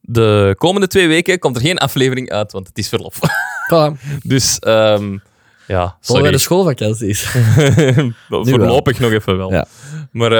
[0.00, 3.18] De komende twee weken komt er geen aflevering uit, want het is verlof.
[3.72, 5.18] Voilà, dus ehm,
[5.66, 6.30] ja, bij sorry.
[6.30, 7.22] de schoolvakanties.
[8.28, 9.52] Voorlopig nog even wel.
[9.52, 9.66] Ja.
[10.12, 10.30] Maar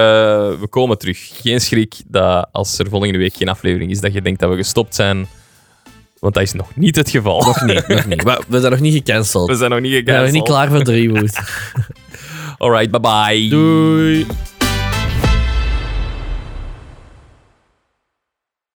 [0.61, 1.31] we komen terug.
[1.43, 4.57] Geen schrik dat als er volgende week geen aflevering is, dat je denkt dat we
[4.57, 5.29] gestopt zijn.
[6.21, 7.41] Want dat is nog niet het geval.
[7.43, 8.25] nog niet, nog niet.
[8.25, 9.49] Maar we zijn nog niet gecanceld.
[9.49, 10.33] We zijn nog niet We zijn nog gecanceld.
[10.35, 11.39] niet klaar voor de reboot.
[12.59, 13.49] Alright, bye bye.
[13.49, 14.27] Doei.